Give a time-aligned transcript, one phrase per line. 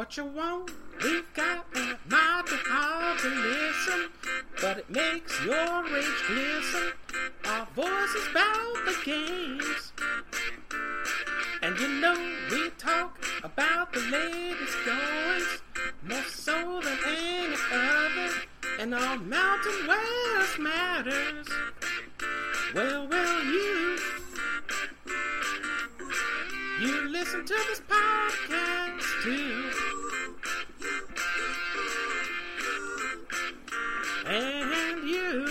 [0.00, 0.70] What you want,
[1.02, 4.10] we got a not too hard to listen,
[4.60, 6.92] but it makes your rage glisten.
[7.44, 9.92] Our voices bout the games,
[11.62, 12.16] and you know
[12.50, 15.62] we talk about the latest goings
[16.02, 18.30] more so than any other,
[18.78, 21.46] and our Mountain West matters.
[22.72, 23.98] Well, well, you
[26.80, 29.70] you listen to this podcast too.
[34.24, 35.48] And you,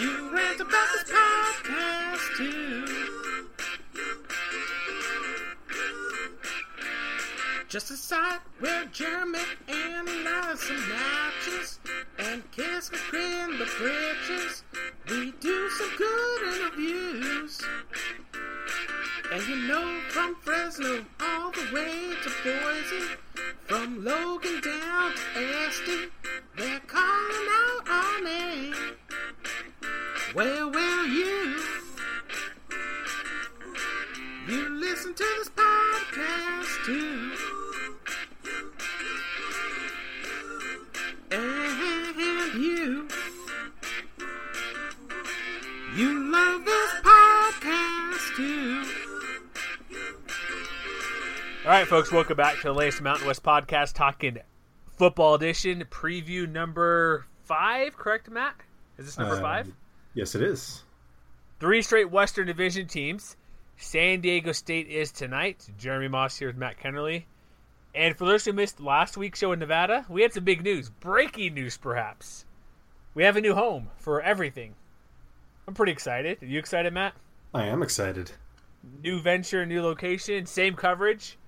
[0.00, 2.86] you rant about this podcast too.
[7.68, 9.38] Just a site where Jeremy
[9.68, 11.78] analyzes matches
[12.34, 14.64] and Kiss can clean the bridges.
[15.08, 17.62] We do some good interviews.
[19.32, 23.04] And you know from Fresno all the way to Boise,
[23.66, 26.08] from Logan down to Esty,
[26.56, 28.74] they're calling out our name.
[30.32, 31.62] Where will you,
[34.48, 37.23] you listen to this podcast too.
[51.64, 54.38] All right, folks, welcome back to the latest Mountain West podcast, talking
[54.98, 57.96] football edition, preview number five.
[57.96, 58.54] Correct, Matt?
[58.98, 59.72] Is this number Um, five?
[60.12, 60.84] Yes, it is.
[61.60, 63.36] Three straight Western Division teams.
[63.76, 65.66] San Diego State is tonight.
[65.78, 67.24] Jeremy Moss here with Matt Kennerly.
[67.94, 70.90] And for those who missed last week's show in Nevada, we had some big news.
[70.90, 72.44] Breaking news, perhaps.
[73.14, 74.74] We have a new home for everything.
[75.66, 76.42] I'm pretty excited.
[76.42, 77.14] Are you excited, Matt?
[77.54, 78.32] I am excited.
[79.02, 81.38] New venture, new location, same coverage.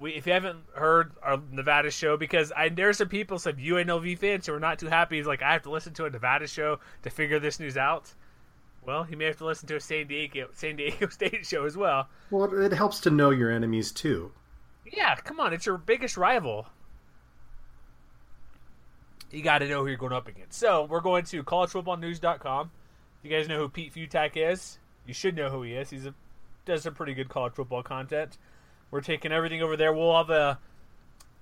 [0.00, 3.56] We, if you haven't heard our Nevada show, because I there are some people, some
[3.56, 5.16] UNLV fans who are not too happy.
[5.16, 8.14] He's like, I have to listen to a Nevada show to figure this news out.
[8.86, 11.76] Well, you may have to listen to a San Diego San Diego State show as
[11.76, 12.08] well.
[12.30, 14.32] Well, it helps to know your enemies too.
[14.86, 16.66] Yeah, come on, it's your biggest rival.
[19.30, 20.58] You got to know who you're going up against.
[20.58, 22.70] So we're going to collegefootballnews.com.
[23.18, 24.78] If you guys know who Pete Fiutak is?
[25.06, 25.90] You should know who he is.
[25.90, 26.14] He's a
[26.64, 28.38] does some pretty good college football content.
[28.90, 29.92] We're taking everything over there.
[29.92, 30.58] We'll have a.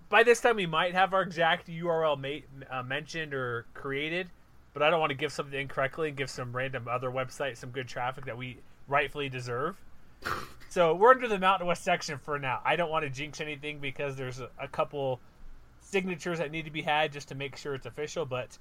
[0.08, 4.28] By this time, we might have our exact URL ma- uh, mentioned or created,
[4.72, 7.70] but I don't want to give something incorrectly and give some random other website some
[7.70, 8.58] good traffic that we
[8.88, 9.76] rightfully deserve.
[10.68, 12.60] So we're under the Mountain West section for now.
[12.62, 15.20] I don't want to jinx anything because there's a, a couple
[15.80, 18.26] signatures that need to be had just to make sure it's official.
[18.26, 18.58] But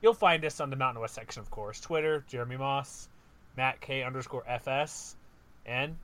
[0.00, 1.80] you'll find us on the Mountain West section, of course.
[1.80, 3.08] Twitter, Jeremy Moss,
[3.56, 5.16] Matt K underscore FS,
[5.64, 5.96] and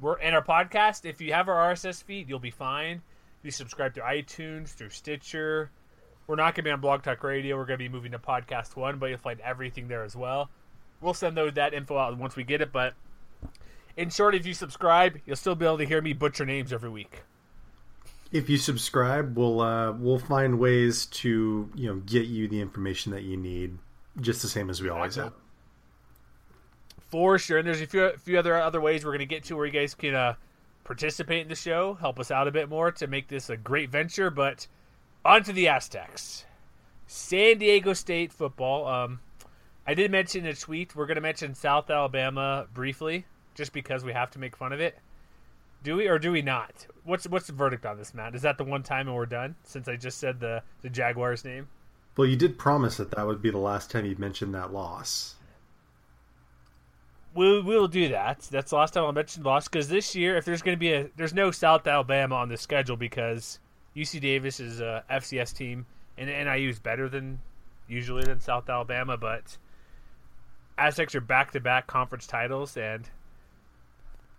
[0.00, 1.04] we're in our podcast.
[1.04, 3.02] If you have our RSS feed, you'll be fine.
[3.40, 5.70] If You subscribe to iTunes, through Stitcher.
[6.26, 7.56] We're not going to be on Blog Talk Radio.
[7.56, 10.48] We're going to be moving to Podcast One, but you'll find everything there as well.
[11.00, 12.72] We'll send those that info out once we get it.
[12.72, 12.94] But
[13.96, 16.90] in short, if you subscribe, you'll still be able to hear me butcher names every
[16.90, 17.22] week.
[18.30, 23.10] If you subscribe, we'll uh, we'll find ways to you know get you the information
[23.10, 23.78] that you need,
[24.20, 25.32] just the same as we always have.
[27.10, 27.58] For sure.
[27.58, 29.66] And there's a few, a few other other ways we're going to get to where
[29.66, 30.34] you guys can uh,
[30.84, 33.90] participate in the show, help us out a bit more to make this a great
[33.90, 34.30] venture.
[34.30, 34.66] But
[35.24, 36.44] on to the Aztecs.
[37.06, 38.86] San Diego State football.
[38.86, 39.20] Um,
[39.86, 44.12] I did mention a tweet we're going to mention South Alabama briefly, just because we
[44.12, 44.96] have to make fun of it.
[45.82, 46.86] Do we or do we not?
[47.04, 48.34] What's what's the verdict on this, Matt?
[48.34, 49.56] Is that the one time and we're done?
[49.64, 51.68] Since I just said the the Jaguars name.
[52.16, 55.36] Well, you did promise that that would be the last time you mentioned that loss.
[57.34, 58.40] We'll we'll do that.
[58.50, 60.92] That's the last time I'll mention loss because this year, if there's going to be
[60.92, 63.60] a, there's no South Alabama on the schedule because
[63.96, 65.86] UC Davis is a FCS team
[66.18, 67.40] and NIU is better than
[67.88, 69.56] usually than South Alabama, but
[70.78, 73.08] Aztecs are back to back conference titles and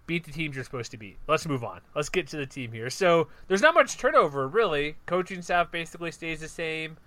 [0.08, 1.18] beat the teams you're supposed to beat.
[1.28, 1.82] Let's move on.
[1.96, 2.90] Let's get to the team here.
[2.90, 4.96] So there's not much turnover really.
[5.06, 6.98] Coaching staff basically stays the same.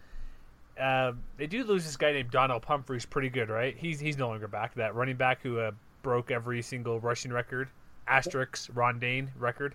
[0.80, 3.76] Uh, they do lose this guy named Donnel Pumphrey's pretty good, right?
[3.76, 4.74] He's he's no longer back.
[4.74, 5.70] That running back who uh,
[6.02, 7.68] broke every single rushing record,
[8.08, 9.74] asterisk Ron Dayne record.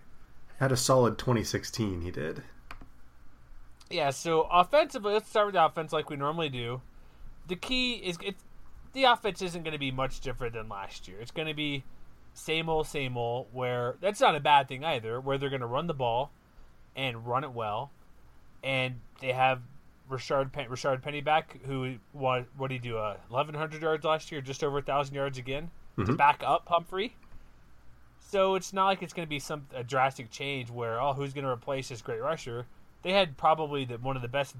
[0.59, 2.01] Had a solid 2016.
[2.01, 2.43] He did.
[3.89, 4.09] Yeah.
[4.09, 6.81] So offensively, let's start with the offense like we normally do.
[7.47, 8.43] The key is it's
[8.93, 11.19] the offense isn't going to be much different than last year.
[11.21, 11.83] It's going to be
[12.33, 13.47] same old, same old.
[13.53, 15.21] Where that's not a bad thing either.
[15.21, 16.31] Where they're going to run the ball
[16.95, 17.91] and run it well,
[18.63, 19.61] and they have
[20.09, 22.97] Rashard Pen- Rashard Penny back, who what what did he do?
[22.97, 25.69] Uh, eleven hundred yards last year, just over thousand yards again
[26.05, 27.15] to back up Pumphrey.
[28.19, 31.33] So it's not like it's going to be some a drastic change where oh who's
[31.33, 32.65] going to replace this great rusher?
[33.01, 34.55] They had probably the, one of the best.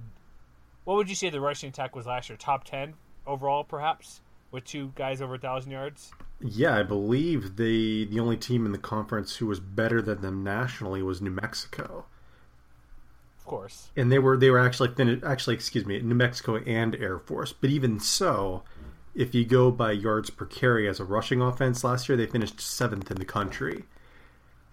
[0.86, 2.38] What would you say the rushing attack was last year?
[2.38, 2.94] Top ten
[3.28, 4.22] overall, perhaps,
[4.52, 6.12] with two guys over a thousand yards.
[6.42, 10.44] Yeah, I believe the the only team in the conference who was better than them
[10.44, 12.06] nationally was New Mexico,
[13.50, 14.92] course, and they were they were actually
[15.24, 17.52] actually excuse me New Mexico and Air Force.
[17.52, 18.64] But even so,
[19.16, 22.62] if you go by yards per carry as a rushing offense last year, they finished
[22.62, 23.86] seventh in the country.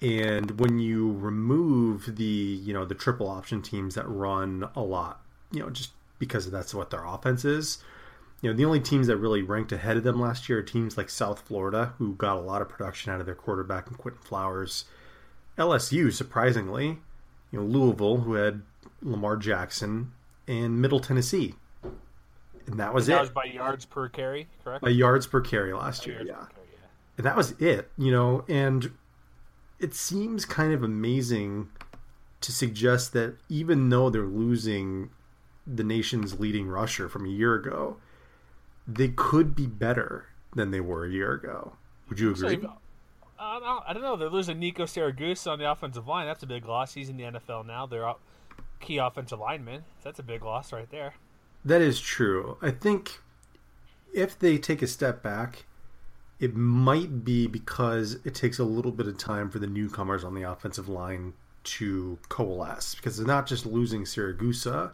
[0.02, 5.22] And when you remove the you know the triple option teams that run a lot,
[5.50, 7.78] you know just because that's what their offense is,
[8.42, 10.98] you know the only teams that really ranked ahead of them last year are teams
[10.98, 14.22] like South Florida, who got a lot of production out of their quarterback and Quinton
[14.22, 14.84] Flowers.
[15.56, 16.98] LSU, surprisingly,
[17.50, 18.62] you know Louisville, who had
[19.02, 20.12] Lamar Jackson,
[20.48, 21.54] and Middle Tennessee,
[22.66, 24.82] and that was that it was by yards per carry, correct?
[24.82, 26.22] by yards per carry last year.
[26.24, 26.88] Yeah, carry, yeah.
[27.18, 27.90] and that was it.
[27.96, 28.92] You know, and
[29.78, 31.68] it seems kind of amazing
[32.40, 35.10] to suggest that even though they're losing
[35.66, 37.96] the nation's leading rusher from a year ago,
[38.86, 41.72] they could be better than they were a year ago.
[42.08, 42.60] Would you agree?
[43.38, 44.16] I don't, I don't know.
[44.16, 46.26] They're losing Nico Siragusa on the offensive line.
[46.26, 46.94] That's a big loss.
[46.94, 47.86] He's in the NFL now.
[47.86, 48.20] They're out
[48.80, 49.84] key offensive lineman.
[50.02, 51.14] That's a big loss right there.
[51.64, 52.56] That is true.
[52.62, 53.20] I think
[54.14, 55.64] if they take a step back,
[56.38, 60.34] it might be because it takes a little bit of time for the newcomers on
[60.34, 61.32] the offensive line
[61.64, 62.94] to coalesce.
[62.94, 64.92] Because they're not just losing Siragusa,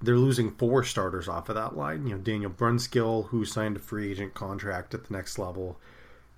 [0.00, 2.06] they're losing four starters off of that line.
[2.06, 5.80] You know, Daniel Brunskill, who signed a free agent contract at the next level,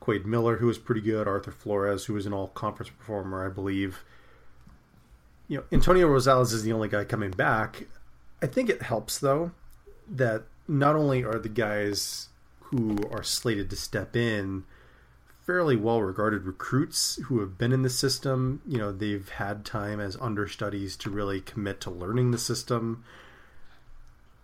[0.01, 3.51] Quade Miller, who was pretty good, Arthur Flores, who was an all conference performer, I
[3.51, 4.03] believe.
[5.47, 7.87] You know, Antonio Rosales is the only guy coming back.
[8.43, 9.53] I think it helps though
[10.09, 12.29] that not only are the guys
[12.61, 14.65] who are slated to step in
[15.45, 19.99] fairly well regarded recruits who have been in the system, you know, they've had time
[19.99, 23.05] as understudies to really commit to learning the system.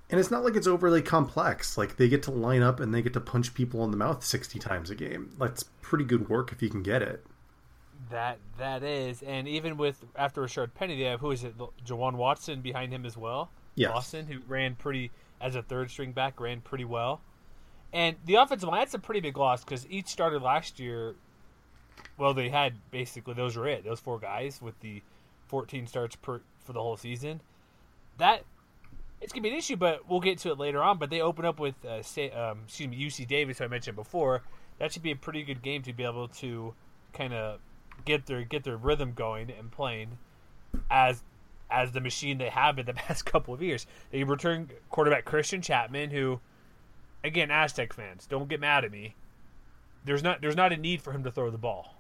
[0.09, 1.77] And it's not like it's overly complex.
[1.77, 4.25] Like they get to line up and they get to punch people in the mouth
[4.25, 5.35] 60 times a game.
[5.39, 7.27] That's pretty good work if you can get it.
[8.11, 11.55] That that is, and even with after Rashard Penny, they have who is it?
[11.85, 13.51] Jawan Watson behind him as well.
[13.75, 13.91] Yes.
[13.91, 15.11] Lawson, who ran pretty
[15.41, 17.21] as a third string back, ran pretty well.
[17.93, 21.15] And the offensive line, that's a pretty big loss because each started last year.
[22.17, 23.85] Well, they had basically those were it.
[23.85, 25.03] Those four guys with the
[25.49, 27.41] 14 starts per for the whole season.
[28.19, 28.45] That
[29.21, 30.99] it's gonna be an issue, but we'll get to it later on.
[30.99, 33.97] But they open up with uh, say, um, excuse me, UC Davis, who I mentioned
[33.97, 34.43] before.
[34.79, 36.75] That should be a pretty good game to be able to
[37.13, 37.61] kind of
[38.05, 40.19] get their get their rhythm going and playing
[40.91, 41.23] as
[41.71, 43.87] as the machine they have in the past couple of years.
[44.11, 46.41] They return quarterback Christian Chapman, who,
[47.25, 49.15] again, Aztec fans, don't get mad at me.
[50.05, 51.95] There's not there's not a need for him to throw the ball.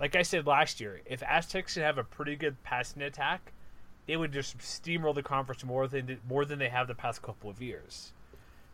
[0.00, 3.52] Like I said last year, if Aztecs should have a pretty good passing attack,
[4.06, 7.48] they would just steamroll the conference more than more than they have the past couple
[7.48, 8.12] of years.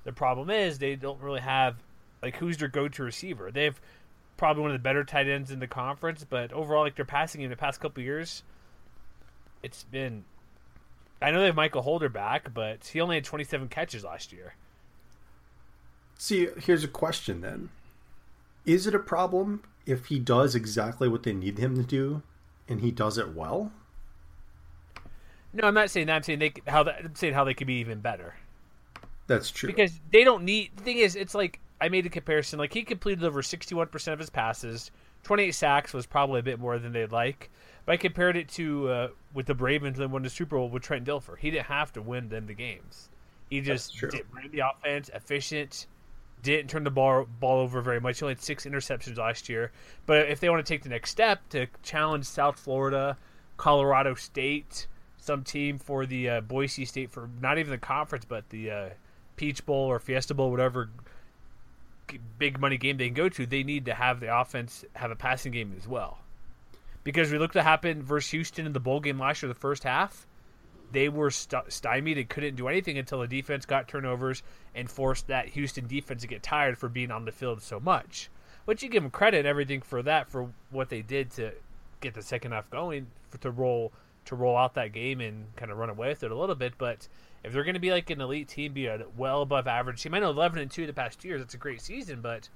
[0.04, 1.76] The problem is they don't really have
[2.22, 3.50] like who's their go-to receiver.
[3.50, 3.80] They have
[4.36, 7.42] probably one of the better tight ends in the conference, but overall, like their passing
[7.42, 8.42] in the past couple years,
[9.62, 10.24] it's been.
[11.20, 14.54] I know they have Michael Holder back, but he only had 27 catches last year.
[16.16, 17.70] See, here's a question then.
[18.64, 22.22] Is it a problem if he does exactly what they need him to do
[22.68, 23.72] and he does it well?
[25.52, 26.16] No, I'm not saying that.
[26.16, 28.34] I'm saying they how that, I'm saying how they could be even better
[29.26, 29.68] That's true.
[29.68, 30.70] because they don't need.
[30.76, 32.58] The thing is, it's like I made a comparison.
[32.58, 34.90] Like he completed over 61% of his passes.
[35.24, 37.50] 28 sacks was probably a bit more than they'd like.
[37.84, 40.82] But I compared it to uh, with the Ravens and won the Super Bowl with
[40.82, 41.38] Trent Dilfer.
[41.38, 43.08] He didn't have to win them the games.
[43.50, 45.86] He just did, ran the offense, efficient,
[46.42, 48.18] didn't turn the ball ball over very much.
[48.18, 49.72] He only had six interceptions last year.
[50.06, 53.16] But if they want to take the next step to challenge South Florida,
[53.56, 54.86] Colorado State,
[55.18, 58.88] some team for the uh, Boise State for not even the conference, but the uh,
[59.36, 60.90] Peach Bowl or Fiesta Bowl, whatever
[62.38, 65.16] big money game they can go to, they need to have the offense have a
[65.16, 66.18] passing game as well.
[67.04, 69.54] Because we looked at what happened versus Houston in the bowl game last year, the
[69.54, 70.26] first half,
[70.92, 74.42] they were st- stymied and couldn't do anything until the defense got turnovers
[74.74, 78.30] and forced that Houston defense to get tired for being on the field so much.
[78.66, 81.52] But you give them credit and everything for that for what they did to
[82.00, 83.92] get the second half going for, to roll
[84.28, 86.74] to roll out that game and kind of run away with it a little bit.
[86.78, 87.08] But
[87.42, 90.14] if they're going to be like an elite team, be a well above average team,
[90.14, 91.40] I know eleven and two the past years.
[91.40, 92.48] It's a great season, but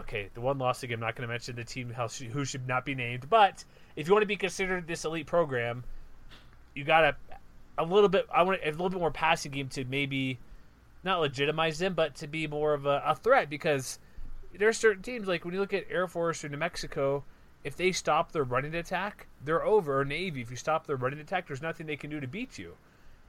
[0.00, 0.96] okay, the one loss again.
[0.96, 3.64] I'm not going to mention the team who should not be named, but
[3.96, 5.84] if you want to be considered this elite program,
[6.74, 7.16] you got to
[7.78, 8.26] a little bit.
[8.32, 10.38] I want a little bit more passing game to maybe
[11.02, 13.98] not legitimize them, but to be more of a, a threat because
[14.56, 17.24] there are certain teams like when you look at Air Force or New Mexico,
[17.64, 20.00] if they stop their running attack, they're over.
[20.00, 22.58] Or Navy, if you stop their running attack, there's nothing they can do to beat
[22.58, 22.76] you.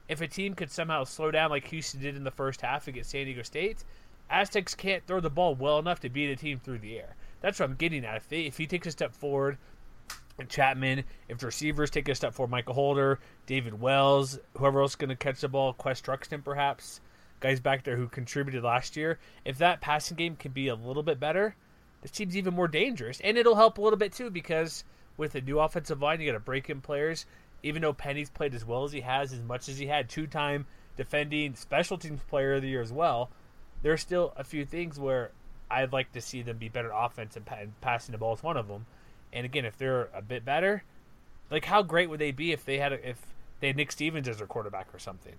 [0.08, 3.10] If a team could somehow slow down like Houston did in the first half against
[3.10, 3.82] San Diego State,
[4.30, 7.16] Aztecs can't throw the ball well enough to beat a team through the air.
[7.40, 8.16] That's what I'm getting at.
[8.16, 9.58] If, they, if he takes a step forward,
[10.48, 15.10] Chapman, if receivers take a step forward, Michael Holder, David Wells, whoever else is going
[15.10, 17.00] to catch the ball, Quest Truxton perhaps,
[17.40, 19.18] guys back there who contributed last year.
[19.44, 21.56] If that passing game can be a little bit better,
[22.02, 23.20] this team's even more dangerous.
[23.20, 24.84] And it'll help a little bit too because
[25.16, 27.26] with a new offensive line, you got to break in players.
[27.62, 30.26] Even though Penny's played as well as he has, as much as he had, two
[30.26, 33.30] time defending special teams player of the year as well,
[33.82, 35.30] there's still a few things where
[35.70, 37.46] I'd like to see them be better offense and,
[37.80, 38.86] passing the ball is one of them.
[39.32, 40.84] And again, if they're a bit better,
[41.50, 43.20] like how great would they be if they had a, if
[43.60, 45.34] they had Nick Stevens as their quarterback or something?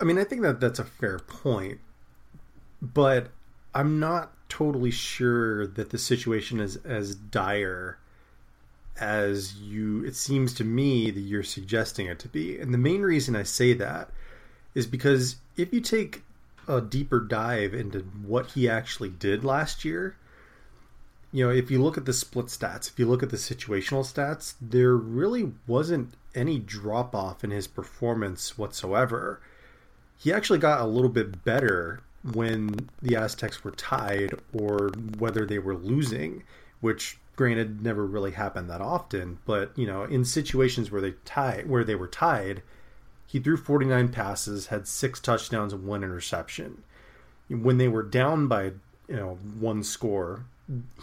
[0.00, 1.80] I mean, I think that that's a fair point,
[2.80, 3.28] but
[3.74, 7.98] I'm not totally sure that the situation is as dire
[9.00, 12.60] as you it seems to me that you're suggesting it to be.
[12.60, 14.10] And the main reason I say that
[14.72, 16.22] is because if you take
[16.68, 20.16] a deeper dive into what he actually did last year,
[21.32, 24.04] you know, if you look at the split stats, if you look at the situational
[24.04, 29.40] stats, there really wasn't any drop off in his performance whatsoever.
[30.16, 35.58] He actually got a little bit better when the Aztecs were tied or whether they
[35.58, 36.42] were losing,
[36.80, 41.62] which granted never really happened that often, but you know, in situations where they tie
[41.66, 42.62] where they were tied,
[43.26, 46.82] he threw 49 passes, had 6 touchdowns and one interception.
[47.48, 48.72] When they were down by,
[49.08, 50.46] you know, one score,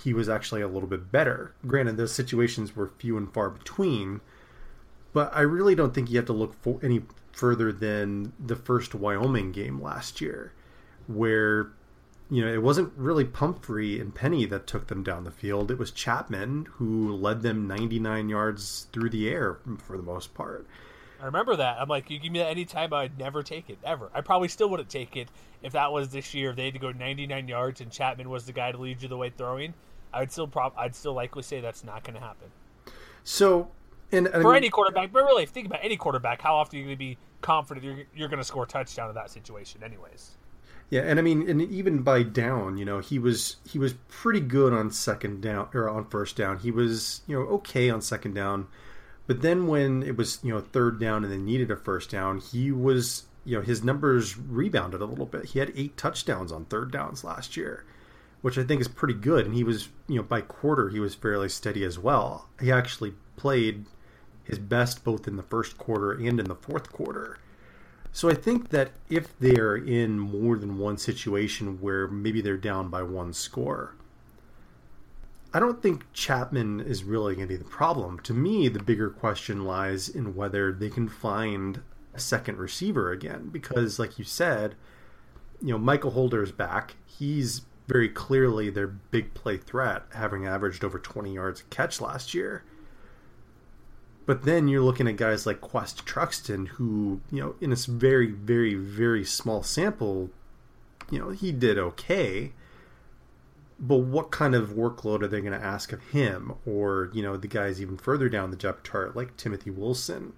[0.03, 1.53] he was actually a little bit better.
[1.67, 4.21] Granted, those situations were few and far between,
[5.13, 8.95] but I really don't think you have to look for any further than the first
[8.95, 10.53] Wyoming game last year
[11.15, 11.71] where
[12.29, 15.71] you know it wasn't really Pumphrey and Penny that took them down the field.
[15.71, 20.65] It was Chapman who led them 99 yards through the air for the most part.
[21.21, 21.79] I remember that.
[21.79, 24.09] I'm like, you give me that any time, I'd never take it ever.
[24.13, 25.27] I probably still wouldn't take it
[25.61, 26.49] if that was this year.
[26.49, 29.07] If they had to go 99 yards and Chapman was the guy to lead you
[29.07, 29.75] the way throwing.
[30.11, 32.49] I would still prob- I'd still likely say that's not going to happen.
[33.23, 33.69] So,
[34.11, 36.41] and I for mean, any quarterback, but really, think about any quarterback.
[36.41, 39.09] How often are you going to be confident you're, you're going to score a touchdown
[39.09, 40.31] in that situation, anyways?
[40.91, 44.41] Yeah, and I mean, and even by down, you know, he was he was pretty
[44.41, 46.59] good on second down or on first down.
[46.59, 48.67] He was you know okay on second down,
[49.25, 52.39] but then when it was you know third down and they needed a first down,
[52.39, 55.45] he was you know his numbers rebounded a little bit.
[55.45, 57.85] He had eight touchdowns on third downs last year,
[58.41, 59.45] which I think is pretty good.
[59.45, 62.49] And he was you know by quarter he was fairly steady as well.
[62.59, 63.85] He actually played
[64.43, 67.39] his best both in the first quarter and in the fourth quarter.
[68.13, 72.89] So I think that if they're in more than one situation where maybe they're down
[72.89, 73.95] by one score,
[75.53, 78.19] I don't think Chapman is really going to be the problem.
[78.21, 81.81] To me, the bigger question lies in whether they can find
[82.13, 83.49] a second receiver again.
[83.49, 84.75] Because, like you said,
[85.61, 86.95] you know, Michael Holder is back.
[87.05, 92.33] He's very clearly their big play threat, having averaged over 20 yards a catch last
[92.33, 92.63] year.
[94.31, 98.27] But then you're looking at guys like Quest Truxton, who, you know, in a very,
[98.27, 100.29] very, very small sample,
[101.09, 102.53] you know, he did okay.
[103.77, 106.53] But what kind of workload are they going to ask of him?
[106.65, 110.31] Or, you know, the guys even further down the depth chart, like Timothy Wilson?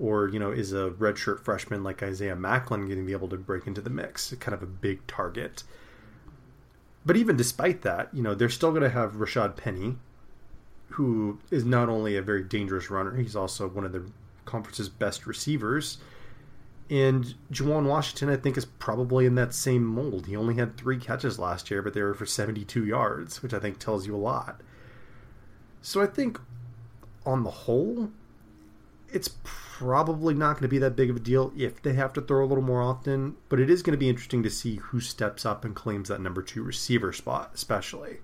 [0.00, 3.36] Or, you know, is a redshirt freshman like Isaiah Macklin going to be able to
[3.36, 4.34] break into the mix?
[4.40, 5.62] Kind of a big target.
[7.04, 9.98] But even despite that, you know, they're still going to have Rashaad Penny,
[10.88, 14.04] who is not only a very dangerous runner, he's also one of the
[14.44, 15.98] conference's best receivers.
[16.88, 20.26] And Juwan Washington, I think, is probably in that same mold.
[20.26, 23.58] He only had three catches last year, but they were for 72 yards, which I
[23.58, 24.60] think tells you a lot.
[25.82, 26.38] So I think,
[27.24, 28.10] on the whole,
[29.12, 32.20] it's probably not going to be that big of a deal if they have to
[32.20, 35.00] throw a little more often, but it is going to be interesting to see who
[35.00, 38.18] steps up and claims that number two receiver spot, especially.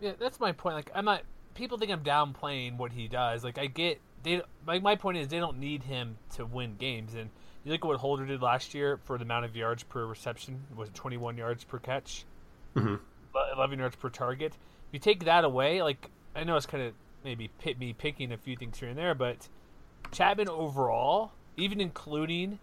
[0.00, 0.74] Yeah, that's my point.
[0.76, 1.22] Like, I'm not
[1.54, 3.44] people think I'm downplaying what he does.
[3.44, 7.14] Like I get they like my point is they don't need him to win games.
[7.14, 7.30] And
[7.64, 10.64] you look at what Holder did last year for the amount of yards per reception
[10.76, 12.24] was 21 yards per catch,
[12.74, 12.96] mm-hmm.
[13.54, 14.52] 11 yards per target.
[14.52, 18.32] If you take that away, like I know it's kind of maybe pit me picking
[18.32, 19.48] a few things here and there, but
[20.12, 22.58] Chapman overall, even including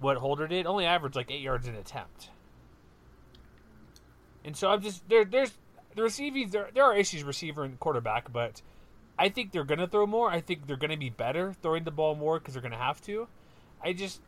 [0.00, 2.30] what Holder did, only averaged like eight yards an attempt.
[4.44, 5.24] And so I'm just there.
[5.24, 5.52] There's
[5.96, 8.62] the receiving there there are issues receiver and quarterback, but
[9.18, 10.30] I think they're going to throw more.
[10.30, 12.78] I think they're going to be better throwing the ball more because they're going to
[12.78, 13.28] have to.
[13.82, 14.20] I just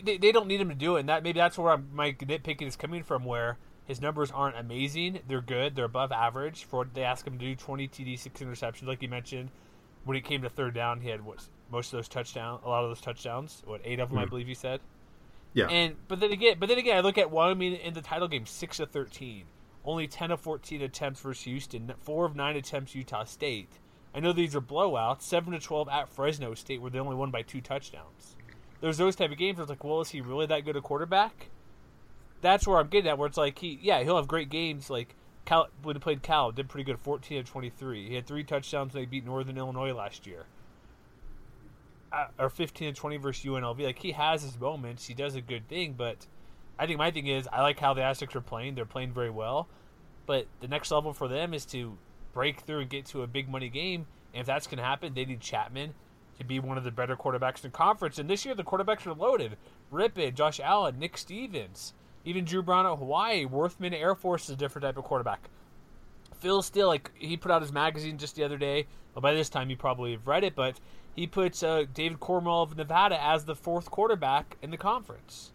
[0.00, 1.00] they, they don't need him to do it.
[1.00, 3.24] And that maybe that's where I'm, my nitpicking is coming from.
[3.24, 7.38] Where his numbers aren't amazing, they're good, they're above average for what they ask him
[7.38, 7.54] to do.
[7.54, 9.50] Twenty TD, six interceptions, like you mentioned.
[10.04, 12.84] When it came to third down, he had what most of those touchdowns, a lot
[12.84, 13.62] of those touchdowns.
[13.66, 14.22] What eight of them, mm.
[14.22, 14.80] I believe you said.
[15.54, 15.66] Yeah.
[15.66, 18.46] And but then again, but then again, I look at Wyoming in the title game,
[18.46, 19.44] six of thirteen,
[19.84, 23.68] only ten of fourteen attempts versus Houston, four of nine attempts Utah State.
[24.14, 25.22] I know these are blowouts.
[25.22, 28.36] Seven to twelve at Fresno State, where they only won by two touchdowns.
[28.80, 30.80] There's those type of games where it's like, well, is he really that good a
[30.80, 31.50] quarterback?
[32.40, 33.16] That's where I'm getting at.
[33.16, 34.90] Where it's like, he, yeah, he'll have great games.
[34.90, 38.08] Like Cal, when he played Cal, did pretty good, 14 of 23.
[38.08, 38.92] He had three touchdowns.
[38.92, 40.46] when They beat Northern Illinois last year.
[42.38, 43.82] Or 15 and 20 versus UNLV.
[43.82, 45.06] Like he has his moments.
[45.06, 46.26] He does a good thing, but
[46.78, 48.74] I think my thing is I like how the Aztecs are playing.
[48.74, 49.68] They're playing very well,
[50.26, 51.96] but the next level for them is to
[52.34, 54.06] break through and get to a big money game.
[54.34, 55.94] And if that's going to happen, they need Chapman
[56.38, 58.18] to be one of the better quarterbacks in the conference.
[58.18, 59.56] And this year, the quarterbacks are loaded:
[59.90, 63.46] Rypien, Josh Allen, Nick Stevens, even Dru Brown at Hawaii.
[63.46, 65.48] Worthman Air Force is a different type of quarterback.
[66.40, 68.86] Phil Steele, like he put out his magazine just the other day.
[69.14, 70.80] Well, by this time, you probably have read it, but
[71.14, 75.52] he puts uh, David Cornwell of Nevada as the fourth quarterback in the conference.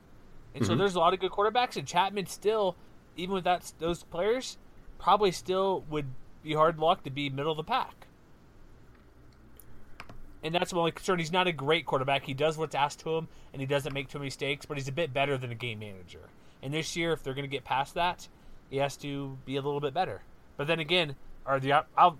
[0.53, 0.73] And mm-hmm.
[0.73, 2.75] so there's a lot of good quarterbacks, and Chapman still,
[3.15, 4.57] even with that those players,
[4.99, 6.07] probably still would
[6.43, 8.07] be hard luck to be middle of the pack.
[10.43, 11.19] And that's my only concern.
[11.19, 12.23] He's not a great quarterback.
[12.23, 14.87] He does what's asked to him, and he doesn't make too many mistakes, but he's
[14.87, 16.29] a bit better than a game manager.
[16.61, 18.27] And this year, if they're going to get past that,
[18.69, 20.21] he has to be a little bit better.
[20.55, 22.17] But then again, are the I'll,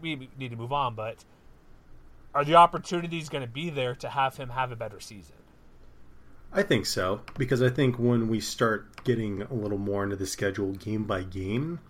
[0.00, 1.24] we need to move on, but
[2.34, 5.36] are the opportunities going to be there to have him have a better season?
[6.52, 10.26] I think so because I think when we start getting a little more into the
[10.26, 11.80] schedule game by game,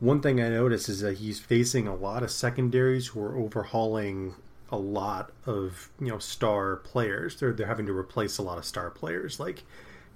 [0.00, 4.34] one thing I notice is that he's facing a lot of secondaries who are overhauling
[4.70, 7.38] a lot of you know star players.
[7.38, 9.38] They're they're having to replace a lot of star players.
[9.38, 9.62] Like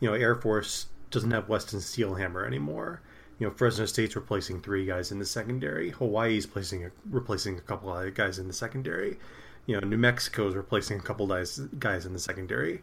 [0.01, 3.03] you know Air Force doesn't have Weston Steelhammer anymore.
[3.39, 5.91] You know Fresno State's replacing three guys in the secondary.
[5.91, 9.19] Hawaii's placing a, replacing a couple of guys in the secondary
[9.67, 12.83] you know, New Mexico is replacing a couple guys guys in the secondary.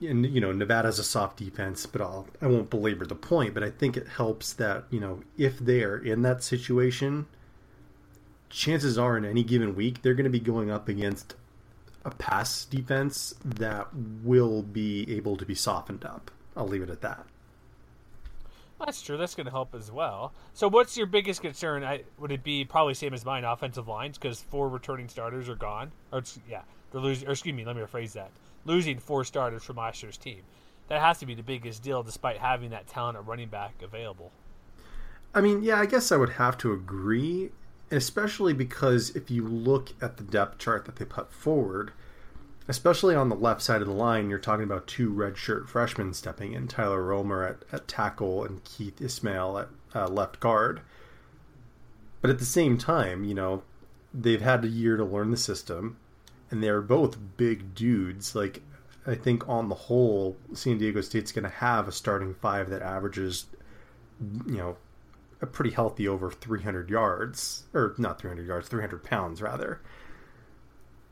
[0.00, 3.52] And you know, Nevada's a soft defense, but I'll I won't belabor the point.
[3.52, 7.26] But I think it helps that you know if they're in that situation,
[8.48, 11.34] chances are in any given week they're going to be going up against
[12.04, 13.88] a pass defense that
[14.24, 16.30] will be able to be softened up.
[16.56, 17.26] I'll leave it at that.
[18.84, 19.18] That's true.
[19.18, 20.32] That's going to help as well.
[20.54, 21.84] So, what's your biggest concern?
[21.84, 25.54] I, would it be probably same as mine, offensive lines, because four returning starters are
[25.54, 25.92] gone.
[26.12, 27.28] Or yeah, they're losing.
[27.28, 28.30] Or excuse me, let me rephrase that:
[28.64, 30.40] losing four starters from last year's team.
[30.88, 34.32] That has to be the biggest deal, despite having that talent at running back available.
[35.34, 37.50] I mean, yeah, I guess I would have to agree,
[37.90, 41.92] especially because if you look at the depth chart that they put forward,
[42.70, 46.52] especially on the left side of the line, you're talking about two redshirt freshmen stepping
[46.52, 50.80] in Tyler Roemer at, at tackle and Keith Ismael at uh, left guard.
[52.20, 53.64] But at the same time, you know,
[54.14, 55.96] they've had a year to learn the system,
[56.48, 58.36] and they're both big dudes.
[58.36, 58.62] Like,
[59.04, 62.82] I think on the whole, San Diego State's going to have a starting five that
[62.82, 63.46] averages,
[64.46, 64.76] you know,
[65.42, 69.80] a pretty healthy over 300 yards, or not 300 yards, 300 pounds rather.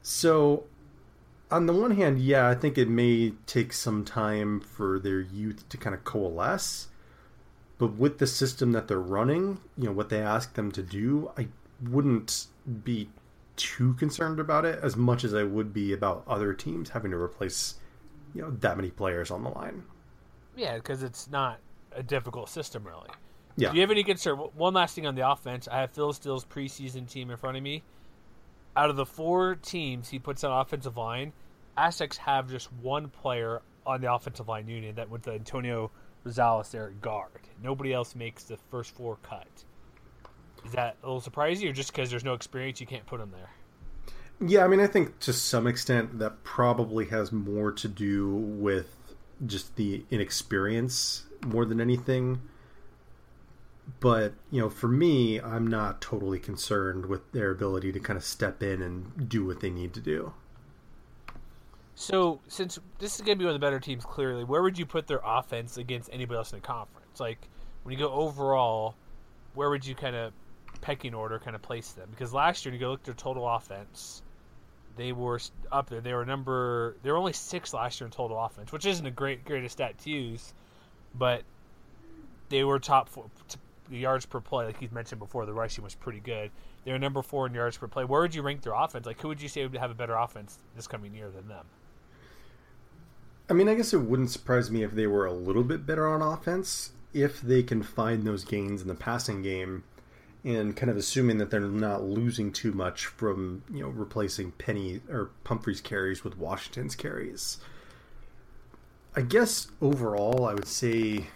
[0.03, 0.65] So
[1.51, 5.69] on the one hand, yeah, I think it may take some time for their youth
[5.69, 6.89] to kind of coalesce.
[7.79, 11.31] But with the system that they're running, you know, what they ask them to do,
[11.39, 11.49] I
[11.81, 12.47] wouldn't
[12.85, 13.09] be
[13.57, 17.17] too concerned about it as much as I would be about other teams having to
[17.17, 17.75] replace,
[18.35, 19.85] you know, that many players on the line.
[20.57, 21.61] Yeah, because it's not
[21.93, 23.11] a difficult system, really.
[23.57, 23.71] Yeah.
[23.71, 24.37] Do you have any concern?
[24.37, 25.69] One last thing on the offense.
[25.69, 27.83] I have Phil Steele's preseason team in front of me
[28.79, 31.33] out of the four teams he puts on offensive line,
[31.77, 35.91] Aztecs have just one player on the offensive line union that to Antonio
[36.25, 37.41] Rosales there at guard.
[37.61, 39.49] Nobody else makes the first four cut.
[40.65, 43.33] Is that a little surprising, or just because there's no experience, you can't put him
[43.33, 43.51] there?
[44.41, 48.95] Yeah, I mean, I think to some extent that probably has more to do with
[49.45, 52.41] just the inexperience more than anything
[54.01, 58.25] but you know for me i'm not totally concerned with their ability to kind of
[58.25, 60.33] step in and do what they need to do.
[61.95, 64.79] So since this is going to be one of the better teams clearly where would
[64.79, 67.19] you put their offense against anybody else in the conference?
[67.19, 67.49] Like
[67.83, 68.95] when you go overall
[69.55, 70.33] where would you kind of
[70.81, 72.09] pecking order kind of place them?
[72.11, 74.23] Because last year when you go look at their total offense
[74.97, 76.01] they were up there.
[76.01, 79.11] They were number they were only six last year in total offense which isn't a
[79.11, 80.53] great greatest stat to use
[81.15, 81.43] but
[82.49, 83.27] they were top four,
[83.91, 86.51] the yards per play, like you mentioned before, the rushing was pretty good.
[86.85, 88.05] They're number four in yards per play.
[88.05, 89.07] Where would you rank their offense?
[89.07, 91.65] Like, who would you say would have a better offense this coming year than them?
[93.51, 96.07] I mean, I guess it wouldn't surprise me if they were a little bit better
[96.07, 99.85] on offense if they can find those gains in the passing game
[100.45, 105.01] and kind of assuming that they're not losing too much from, you know, replacing Penny
[105.11, 107.59] or Pumphrey's carries with Washington's carries.
[109.17, 111.27] I guess overall, I would say,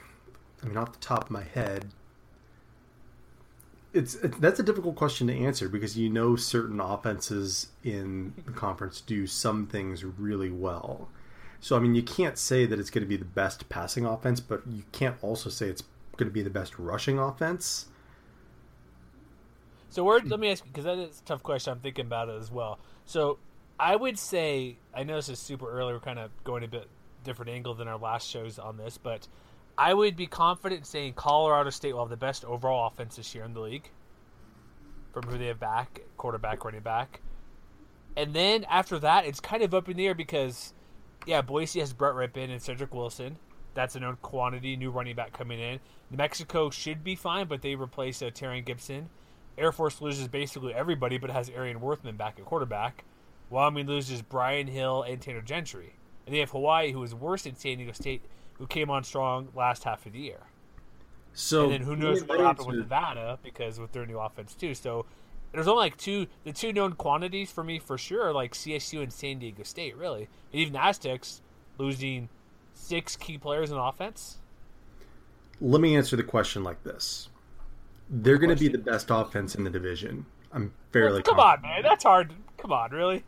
[0.62, 1.90] I mean, off the top of my head,
[3.92, 8.52] it's, it's that's a difficult question to answer because you know certain offenses in the
[8.52, 11.08] conference do some things really well.
[11.60, 14.40] So I mean, you can't say that it's going to be the best passing offense,
[14.40, 15.82] but you can't also say it's
[16.16, 17.86] going to be the best rushing offense.
[19.90, 20.20] So where?
[20.20, 21.72] Let me ask because that is a tough question.
[21.72, 22.78] I'm thinking about it as well.
[23.04, 23.38] So
[23.78, 25.92] I would say I know this is super early.
[25.92, 26.88] We're kind of going a bit
[27.24, 29.28] different angle than our last shows on this, but
[29.76, 33.34] I would be confident in saying Colorado State will have the best overall offense this
[33.34, 33.90] year in the league.
[35.12, 37.20] From who they have back, quarterback, running back,
[38.16, 40.74] and then after that, it's kind of up in the air because,
[41.26, 43.36] yeah, Boise has Brett Rypien and Cedric Wilson.
[43.74, 44.76] That's a known quantity.
[44.76, 45.80] New running back coming in.
[46.10, 48.30] New Mexico should be fine, but they replace uh,
[48.64, 49.08] Gibson.
[49.56, 53.04] Air Force loses basically everybody, but has Arion Worthman back at quarterback.
[53.50, 55.94] Wyoming loses Brian Hill and Tanner Gentry.
[56.26, 58.24] And they have Hawaii, who is worse than San Diego State,
[58.54, 60.40] who came on strong last half of the year.
[61.34, 64.74] So and then who knows what happened with Nevada because with their new offense too.
[64.74, 65.06] So
[65.52, 69.12] there's only like two the two known quantities for me for sure, like CSU and
[69.12, 70.28] San Diego State, really.
[70.52, 71.40] And even the Aztecs
[71.78, 72.28] losing
[72.74, 74.38] six key players in offense.
[75.60, 77.28] Let me answer the question like this:
[78.10, 80.26] They're going to be the best offense in the division.
[80.52, 81.14] I'm fairly.
[81.14, 81.64] Well, come confident.
[81.64, 82.32] on, man, that's hard.
[82.58, 83.24] Come on, really.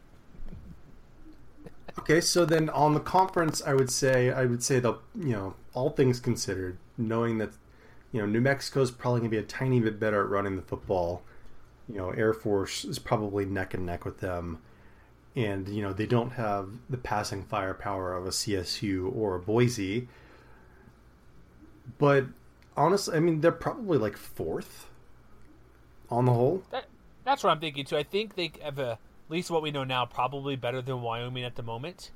[1.98, 5.54] Okay, so then on the conference, I would say I would say the you know
[5.74, 7.50] all things considered, knowing that
[8.12, 10.56] you know New Mexico is probably going to be a tiny bit better at running
[10.56, 11.22] the football.
[11.88, 14.58] You know, Air Force is probably neck and neck with them,
[15.36, 20.08] and you know they don't have the passing firepower of a CSU or a Boise.
[21.98, 22.26] But
[22.76, 24.88] honestly, I mean they're probably like fourth
[26.10, 26.64] on the whole.
[26.70, 26.86] That,
[27.24, 27.96] that's what I'm thinking too.
[27.96, 28.98] I think they have a
[29.34, 32.10] least what we know now, probably better than Wyoming at the moment.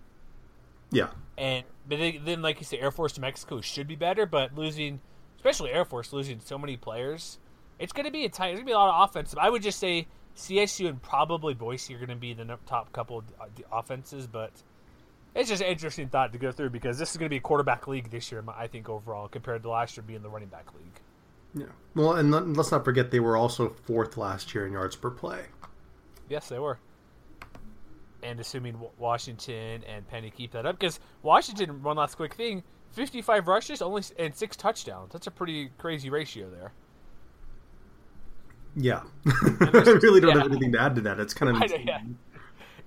[0.90, 1.09] Yeah.
[1.37, 4.54] And but they, then, like you said, Air Force to Mexico should be better, but
[4.57, 5.00] losing,
[5.37, 7.38] especially Air Force, losing so many players,
[7.78, 8.48] it's going to be a tight.
[8.48, 9.38] There's going to be a lot of offensive.
[9.38, 13.18] I would just say CSU and probably Boise are going to be the top couple
[13.18, 13.24] of
[13.72, 14.52] offenses, but
[15.35, 17.40] it's just an interesting thought to go through because this is going to be a
[17.40, 20.72] quarterback league this year, I think overall, compared to last year being the running back
[20.74, 21.00] league.
[21.54, 21.72] Yeah.
[21.94, 25.46] Well, and let's not forget they were also fourth last year in yards per play.
[26.28, 26.78] Yes, they were
[28.28, 32.62] and assuming Washington and Penny keep that up, because Washington, one last quick thing,
[32.92, 35.12] 55 rushes only and six touchdowns.
[35.12, 36.72] That's a pretty crazy ratio there.
[38.76, 40.42] Yeah, I really don't yeah.
[40.42, 41.18] have anything to add to that.
[41.18, 42.00] It's kind of yeah.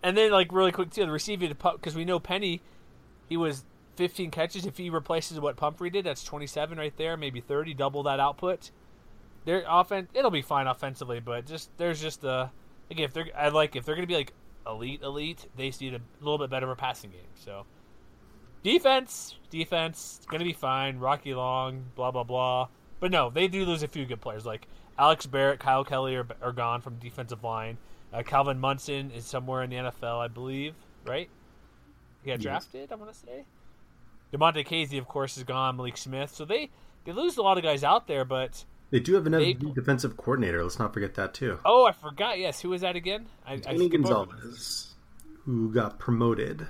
[0.03, 2.61] And then, like really quick too, the receiving because we know Penny,
[3.29, 3.65] he was
[3.97, 4.65] 15 catches.
[4.65, 8.71] If he replaces what Pumphrey did, that's 27 right there, maybe 30, double that output.
[9.45, 12.51] Their offense, it'll be fine offensively, but just there's just a
[12.89, 14.33] again if they're I like if they're gonna be like
[14.67, 17.21] elite elite, they just need a little bit better of a passing game.
[17.35, 17.65] So
[18.63, 20.99] defense, defense, gonna be fine.
[20.99, 22.67] Rocky Long, blah blah blah.
[22.99, 26.27] But no, they do lose a few good players like Alex Barrett, Kyle Kelly are,
[26.41, 27.77] are gone from defensive line.
[28.13, 30.75] Uh, Calvin Munson is somewhere in the NFL, I believe.
[31.05, 31.29] Right?
[32.23, 32.43] He got yes.
[32.43, 32.91] drafted.
[32.91, 33.45] I want to say.
[34.33, 35.77] Damontae Kazee, of course, is gone.
[35.77, 36.33] Malik Smith.
[36.33, 36.69] So they
[37.05, 40.17] they lose a lot of guys out there, but they do have another they, defensive
[40.17, 40.61] coordinator.
[40.61, 41.59] Let's not forget that too.
[41.65, 42.37] Oh, I forgot.
[42.37, 43.25] Yes, who was that again?
[43.45, 44.93] I, Tony I Gonzalez,
[45.45, 46.67] who got promoted.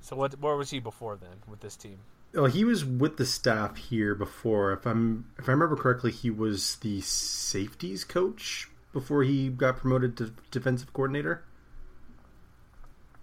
[0.00, 0.40] So what?
[0.40, 1.98] Where was he before then with this team?
[2.34, 4.72] Well, he was with the staff here before.
[4.72, 10.16] If I'm if I remember correctly, he was the safeties coach before he got promoted
[10.16, 11.44] to defensive coordinator.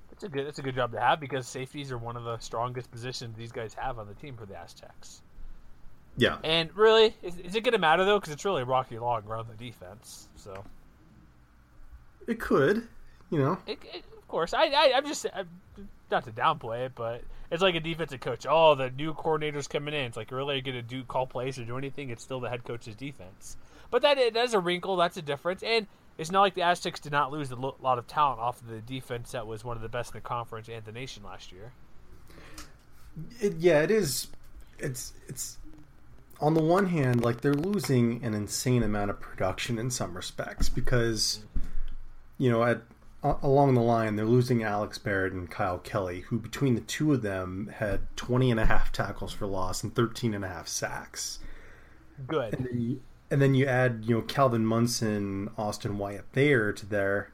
[0.10, 0.46] That's a good.
[0.46, 3.52] That's a good job to have because safeties are one of the strongest positions these
[3.52, 5.24] guys have on the team for the Aztecs.
[6.18, 6.38] Yeah.
[6.44, 8.20] And really, is, is it going to matter though?
[8.20, 10.28] Because it's really Rocky Long run the defense.
[10.36, 10.64] So
[12.28, 12.88] it could,
[13.30, 13.58] you know.
[13.68, 15.48] It, it, of course, I, I I'm just I'm,
[16.10, 18.46] not to downplay it, but it's like a defensive coach.
[18.50, 20.02] Oh, the new coordinator's coming in.
[20.02, 22.10] It's like really going to do call plays or do anything.
[22.10, 23.58] It's still the head coach's defense.
[23.92, 24.96] But that it that's a wrinkle.
[24.96, 25.64] That's a difference.
[25.64, 28.68] And it's not like the Aztecs did not lose a lot of talent off of
[28.68, 31.52] the defense that was one of the best in the conference and the nation last
[31.52, 31.72] year.
[33.42, 34.28] It, yeah, it is.
[34.80, 35.58] It's it's
[36.40, 40.70] on the one hand, like they're losing an insane amount of production in some respects
[40.70, 41.40] because,
[42.38, 42.82] you know, at
[43.42, 47.22] along the line, they're losing Alex Barrett and Kyle Kelly, who between the two of
[47.22, 51.40] them had 20 and a half tackles for loss and 13 and a half sacks.
[52.28, 52.54] good.
[52.54, 56.86] And then, you, and then you add, you know, Calvin Munson, Austin Wyatt there to
[56.86, 57.32] there.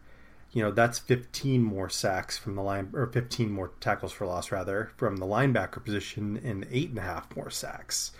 [0.51, 4.51] You know, that's 15 more sacks from the line, or 15 more tackles for loss,
[4.51, 8.11] rather, from the linebacker position, and eight and a half more sacks.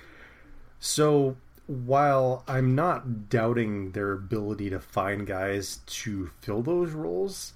[0.81, 7.53] So while I'm not doubting their ability to find guys to fill those roles,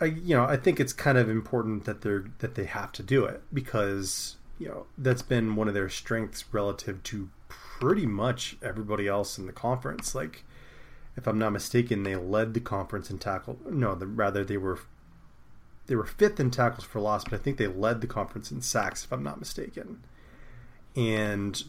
[0.00, 3.02] I you know I think it's kind of important that they're that they have to
[3.02, 8.56] do it because you know that's been one of their strengths relative to pretty much
[8.62, 10.14] everybody else in the conference.
[10.14, 10.44] Like,
[11.16, 13.58] if I'm not mistaken, they led the conference in tackle.
[13.68, 14.78] No, the, rather they were
[15.88, 18.62] they were fifth in tackles for loss, but I think they led the conference in
[18.62, 20.04] sacks, if I'm not mistaken.
[20.96, 21.62] And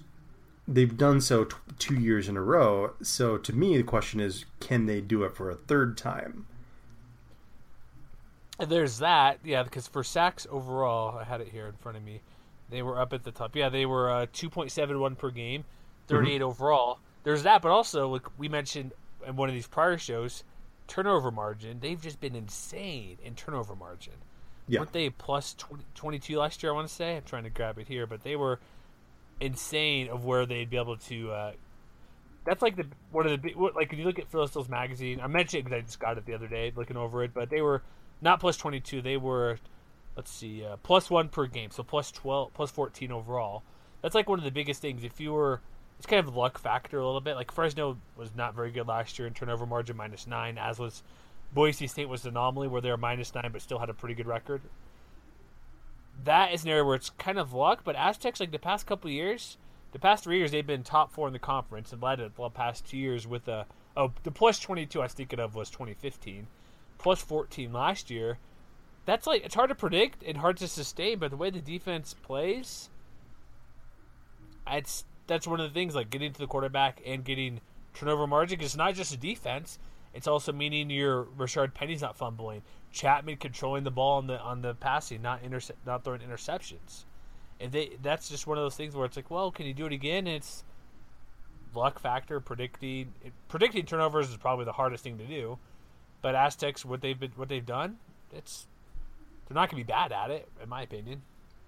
[0.68, 2.94] they've done so t- two years in a row.
[3.02, 6.46] So to me, the question is, can they do it for a third time?
[8.60, 12.22] There's that, yeah, because for sacks overall, I had it here in front of me.
[12.70, 13.56] They were up at the top.
[13.56, 15.64] Yeah, they were uh, 2.71 per game,
[16.08, 16.44] 38 mm-hmm.
[16.44, 17.00] overall.
[17.24, 18.92] There's that, but also, like we mentioned
[19.26, 20.44] in one of these prior shows,
[20.88, 21.80] turnover margin.
[21.80, 24.14] They've just been insane in turnover margin.
[24.68, 24.82] Yeah.
[24.82, 27.16] Weren't they plus 20, 22 last year, I want to say?
[27.16, 28.60] I'm trying to grab it here, but they were
[29.40, 31.32] insane of where they'd be able to.
[31.32, 31.52] Uh,
[32.46, 35.20] that's like the one of the like if you look at Phil Steele's magazine.
[35.22, 37.62] I mentioned because I just got it the other day, looking over it, but they
[37.62, 37.84] were
[38.22, 39.02] not plus 22.
[39.02, 39.60] They were,
[40.16, 43.64] let's see, uh, plus one per game, so plus 12, plus 14 overall.
[44.02, 45.04] That's like one of the biggest things.
[45.04, 45.62] If you were,
[45.98, 47.36] it's kind of luck factor a little bit.
[47.36, 51.04] Like Fresno was not very good last year in turnover margin, minus nine, as was
[51.54, 54.16] Boise State was an anomaly where they were minus nine but still had a pretty
[54.16, 54.62] good record.
[56.24, 59.10] That is an area where it's kind of luck, but Aztecs, like the past couple
[59.10, 59.58] years,
[59.92, 62.86] the past three years, they've been top four in the conference and led the past
[62.86, 63.66] two years with a.
[63.98, 66.48] Oh, the plus 22 I was thinking of was 2015
[67.00, 68.38] plus 14 last year.
[69.06, 72.14] That's like it's hard to predict and hard to sustain, but the way the defense
[72.22, 72.90] plays,
[74.70, 77.62] it's that's one of the things like getting to the quarterback and getting
[77.96, 78.62] turnover margin.
[78.62, 79.80] It's not just a defense;
[80.14, 84.62] it's also meaning your Rashard Penny's not fumbling, Chapman controlling the ball on the on
[84.62, 87.06] the passing, not interce- not throwing interceptions.
[87.60, 89.86] And they that's just one of those things where it's like, well, can you do
[89.86, 90.28] it again?
[90.28, 90.64] It's
[91.76, 93.14] luck factor predicting
[93.48, 95.60] predicting turnovers is probably the hardest thing to do
[96.22, 97.98] but Aztecs, what they've been, what they've done,
[98.34, 98.68] it's
[99.48, 101.22] they're not going to be bad at it, in my opinion.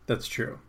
[0.07, 0.59] That's true.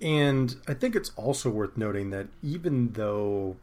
[0.00, 3.56] And I think it's also worth noting that even though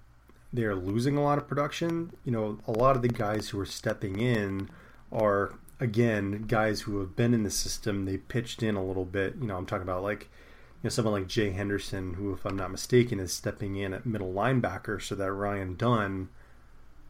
[0.53, 3.65] they're losing a lot of production, you know, a lot of the guys who are
[3.65, 4.69] stepping in
[5.11, 8.05] are again guys who have been in the system.
[8.05, 9.35] They pitched in a little bit.
[9.41, 12.55] You know, I'm talking about like you know someone like Jay Henderson, who, if I'm
[12.55, 16.29] not mistaken, is stepping in at middle linebacker, so that Ryan Dunn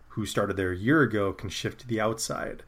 [0.09, 2.63] who started there a year ago can shift to the outside.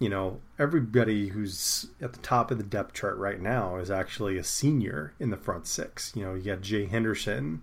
[0.00, 4.36] You know, everybody who's at the top of the depth chart right now is actually
[4.36, 6.12] a senior in the front six.
[6.16, 7.62] You know, you got Jay Henderson,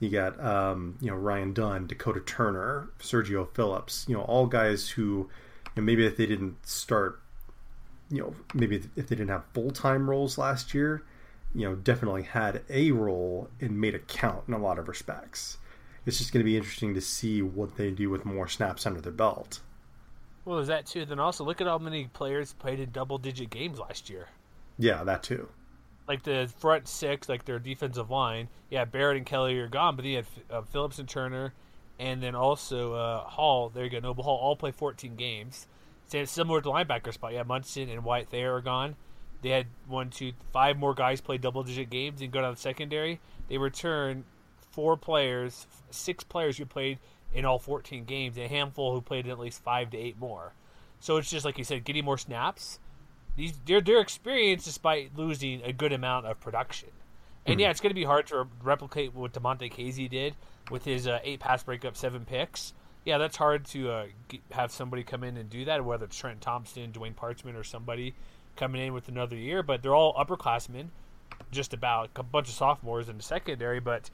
[0.00, 4.04] you got um, you know Ryan Dunn, Dakota Turner, Sergio Phillips.
[4.08, 5.28] You know, all guys who
[5.76, 7.20] you know, maybe if they didn't start,
[8.10, 11.04] you know, maybe if they didn't have full time roles last year,
[11.54, 15.58] you know, definitely had a role and made it count in a lot of respects
[16.06, 19.00] it's just going to be interesting to see what they do with more snaps under
[19.00, 19.60] their belt.
[20.44, 21.04] Well, is that too?
[21.04, 24.28] Then also look at how many players played in double-digit games last year.
[24.78, 25.48] Yeah, that too.
[26.06, 28.48] Like the front six, like their defensive line.
[28.70, 31.52] Yeah, Barrett and Kelly are gone, but they had uh, Phillips and Turner,
[31.98, 33.70] and then also uh, Hall.
[33.70, 34.36] There you go, Noble Hall.
[34.36, 35.66] All play 14 games.
[36.12, 37.32] It's Similar to the linebacker spot.
[37.32, 38.96] Yeah, Munson and White Thayer are gone.
[39.42, 43.20] They had one, two, five more guys play double-digit games and go down the secondary.
[43.48, 44.24] They return
[44.70, 46.98] four players, six players who played
[47.34, 50.52] in all 14 games, a handful who played at least five to eight more.
[51.00, 52.78] So it's just like you said, getting more snaps.
[53.36, 56.88] These their their experience despite losing a good amount of production.
[57.44, 57.60] And mm-hmm.
[57.60, 60.34] yeah, it's going to be hard to replicate what Damontae Kazee did
[60.70, 62.72] with his uh, eight pass breakup, seven picks.
[63.04, 66.16] Yeah, that's hard to uh, get, have somebody come in and do that, whether it's
[66.16, 68.14] Trent Thompson, Dwayne Parchment, or somebody
[68.56, 69.62] coming in with another year.
[69.62, 70.88] But they're all upperclassmen,
[71.52, 73.80] just about a bunch of sophomores in the secondary.
[73.80, 74.10] But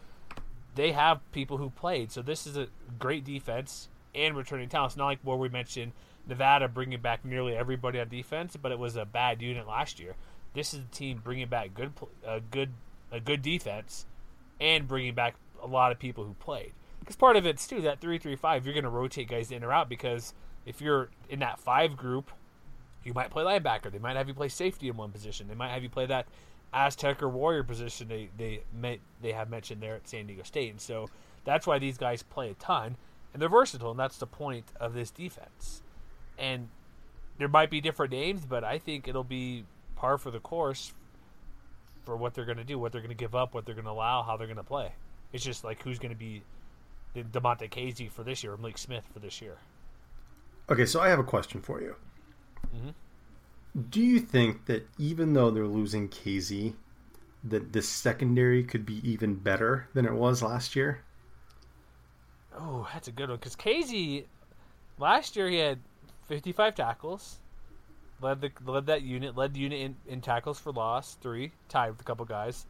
[0.74, 2.12] they have people who played.
[2.12, 4.92] So this is a great defense and returning talent.
[4.92, 5.92] It's not like where we mentioned
[6.26, 10.14] Nevada bringing back nearly everybody on defense, but it was a bad unit last year.
[10.54, 11.92] This is a team bringing back good,
[12.26, 12.70] a good,
[13.10, 14.06] a good defense,
[14.60, 16.72] and bringing back a lot of people who played.
[17.00, 18.64] Because part of it's too that three three five.
[18.64, 20.34] You're going to rotate guys in or out because
[20.66, 22.30] if you're in that five group,
[23.04, 23.90] you might play linebacker.
[23.90, 25.48] They might have you play safety in one position.
[25.48, 26.26] They might have you play that
[26.72, 30.70] Aztec or Warrior position they they may, they have mentioned there at San Diego State,
[30.70, 31.08] and so
[31.44, 32.96] that's why these guys play a ton,
[33.32, 35.82] and they're versatile, and that's the point of this defense.
[36.38, 36.68] And
[37.38, 39.64] there might be different names, but I think it'll be
[39.96, 40.92] par for the course
[42.04, 43.84] for what they're going to do, what they're going to give up, what they're going
[43.84, 44.92] to allow, how they're going to play.
[45.32, 46.42] It's just like who's going to be
[47.14, 49.56] the Damontae Kazee for this year or Malik Smith for this year.
[50.70, 51.96] Okay, so I have a question for you.
[52.74, 52.90] Mm-hmm.
[53.88, 56.74] Do you think that even though they're losing Kazee,
[57.44, 61.02] that the secondary could be even better than it was last year?
[62.56, 64.24] Oh, that's a good one because Kazee
[64.98, 65.78] last year he had
[66.28, 67.38] 55 tackles,
[68.20, 71.90] led the led that unit, led the unit in, in tackles for loss, three, tied
[71.90, 72.66] with a couple guys,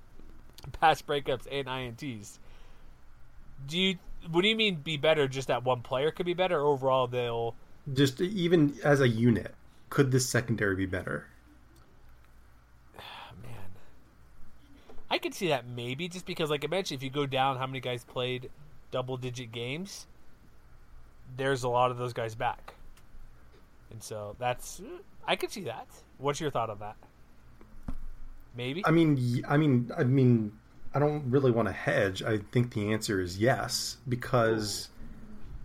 [0.80, 2.38] pass breakups and ints.
[3.66, 3.98] Do you
[4.30, 5.26] what do you mean be better?
[5.28, 6.60] Just that one player could be better.
[6.60, 7.54] Or overall, they'll
[7.92, 9.54] Just even as a unit,
[9.90, 11.26] could this secondary be better?
[13.42, 13.70] man.
[15.10, 17.66] I could see that maybe just because, like I mentioned, if you go down how
[17.66, 18.50] many guys played
[18.90, 20.06] double digit games,
[21.36, 22.74] there's a lot of those guys back,
[23.90, 24.80] and so that's
[25.26, 25.88] I could see that.
[26.18, 26.96] What's your thought on that?
[28.54, 28.84] Maybe.
[28.84, 30.52] I mean, I mean, I mean,
[30.94, 32.22] I don't really want to hedge.
[32.22, 34.88] I think the answer is yes because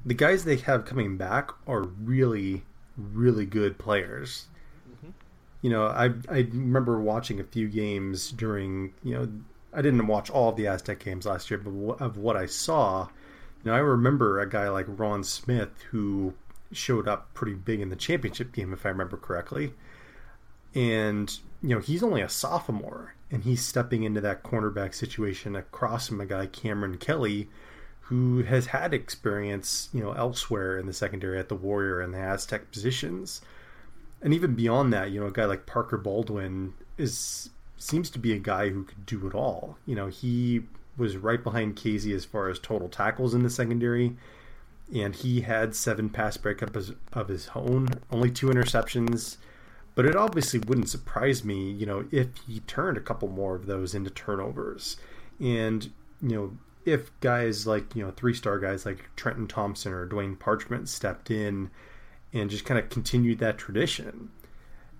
[0.05, 2.63] the guys they have coming back are really,
[2.97, 4.45] really good players.
[4.89, 5.09] Mm-hmm.
[5.61, 9.27] You know, I I remember watching a few games during you know
[9.73, 13.07] I didn't watch all of the Aztec games last year, but of what I saw,
[13.63, 16.33] you know, I remember a guy like Ron Smith who
[16.71, 19.73] showed up pretty big in the championship game, if I remember correctly
[20.77, 26.07] and you know he's only a sophomore and he's stepping into that cornerback situation across
[26.07, 27.49] from a guy Cameron Kelly
[28.01, 32.19] who has had experience you know elsewhere in the secondary at the Warrior and the
[32.19, 33.41] Aztec positions.
[34.21, 38.33] And even beyond that you know a guy like Parker Baldwin is seems to be
[38.33, 39.77] a guy who could do it all.
[39.85, 40.63] You know he
[40.97, 44.15] was right behind Kazee as far as total tackles in the secondary
[44.95, 49.37] and he had seven pass breakups of his own only two interceptions
[49.97, 53.65] but it obviously wouldn't surprise me, you know, if he turned a couple more of
[53.65, 54.97] those into turnovers.
[55.39, 55.85] And,
[56.21, 60.37] you know, if guys like, you know, three star guys like Trenton Thompson or Dwayne
[60.37, 61.71] Parchment stepped in
[62.31, 64.29] and just kind of continued that tradition.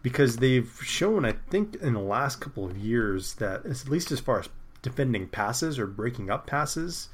[0.02, 4.20] Because they've shown, I think, in the last couple of years that, at least as
[4.20, 4.50] far as
[4.82, 7.10] defending passes or breaking up passes,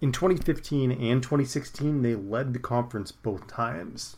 [0.00, 4.16] in 2015 and 2016, they led the conference both times.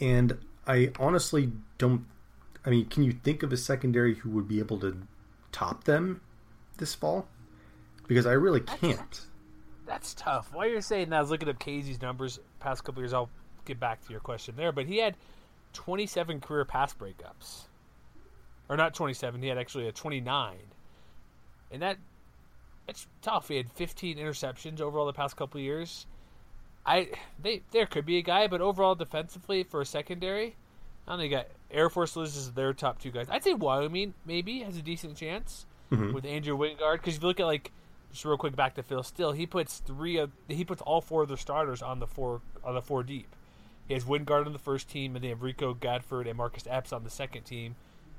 [0.00, 2.06] And I honestly don't.
[2.64, 4.96] I mean, can you think of a secondary who would be able to
[5.52, 6.20] top them
[6.78, 7.26] this fall?
[8.06, 9.20] Because I really can't.
[9.86, 10.50] That's tough.
[10.52, 13.12] While you're saying that, I was looking up Kazee's numbers past couple years.
[13.12, 13.30] I'll
[13.64, 15.16] get back to your question there, but he had
[15.74, 17.64] 27 career pass breakups,
[18.68, 19.42] or not 27.
[19.42, 20.56] He had actually a 29,
[21.70, 21.98] and that
[22.88, 23.48] it's tough.
[23.48, 26.06] He had 15 interceptions overall the past couple years.
[26.86, 30.56] I they there could be a guy, but overall defensively for a secondary,
[31.06, 31.24] I don't know.
[31.24, 33.26] You got Air Force loses their top two guys.
[33.30, 35.66] I'd say Wyoming maybe has a decent chance
[36.12, 37.72] with Andrew Wingard because if you look at like
[38.12, 41.22] just real quick back to Phil Steele, he puts three of he puts all four
[41.22, 43.34] of their starters on the four on the four deep.
[43.88, 46.92] He has Wingard on the first team, and they have Rico Gafford and Marcus Epps
[46.92, 47.76] on the second team,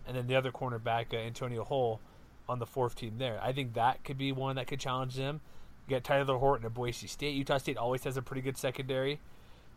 [0.07, 1.99] and then the other cornerback uh, Antonio Hull
[2.47, 3.17] on the fourth team.
[3.17, 5.41] There, I think that could be one that could challenge them.
[5.87, 7.35] You got Tyler Horton at Boise State.
[7.35, 9.19] Utah State always has a pretty good secondary,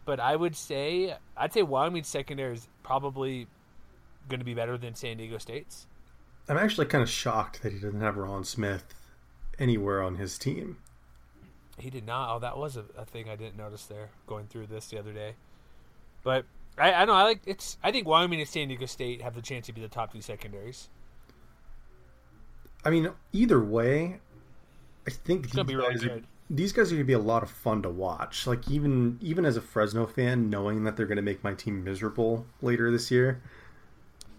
[0.05, 3.47] but I would say I'd say Wyoming's secondary is probably
[4.29, 5.87] going to be better than San Diego State's.
[6.49, 8.95] I'm actually kind of shocked that he doesn't have Ron Smith
[9.59, 10.79] anywhere on his team.
[11.79, 12.35] He did not.
[12.35, 15.13] Oh, that was a, a thing I didn't notice there going through this the other
[15.13, 15.35] day.
[16.23, 16.47] But
[16.79, 17.77] I, I know I like it's.
[17.83, 20.23] I think Wyoming and San Diego State have the chance to be the top two
[20.23, 20.89] secondaries.
[22.85, 24.21] I mean, either way,
[25.09, 26.27] I think these gonna be really guys, are, good.
[26.51, 28.47] these guys are going to be a lot of fun to watch.
[28.47, 31.83] Like even even as a Fresno fan, knowing that they're going to make my team
[31.83, 33.41] miserable later this year.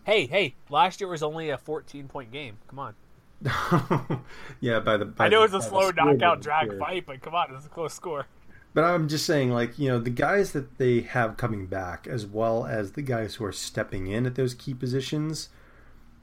[0.03, 0.55] Hey, hey!
[0.69, 2.57] Last year was only a 14 point game.
[2.67, 2.95] Come on.
[4.59, 7.35] yeah, by the by I know the- it's a slow knockout drag fight, but come
[7.35, 8.25] on, it's a close score.
[8.73, 12.27] But I'm just saying, like, you know, the guys that they have coming back, as
[12.27, 15.49] well as the guys who are stepping in at those key positions,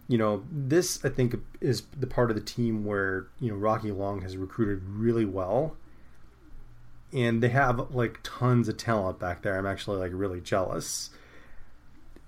[0.08, 3.90] you know, this, I think, is the part of the team where, you know, Rocky
[3.90, 5.76] Long has recruited really well.
[7.12, 9.56] And they have, like, tons of talent back there.
[9.56, 11.10] I'm actually, like, really jealous.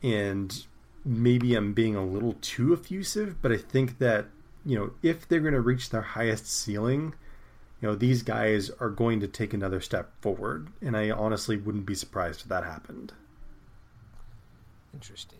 [0.02, 0.64] And
[1.04, 4.26] maybe I'm being a little too effusive, but I think that,
[4.64, 7.14] you know, if they're going to reach their highest ceiling,
[7.80, 11.86] you know these guys are going to take another step forward and i honestly wouldn't
[11.86, 13.12] be surprised if that happened
[14.94, 15.38] Interesting.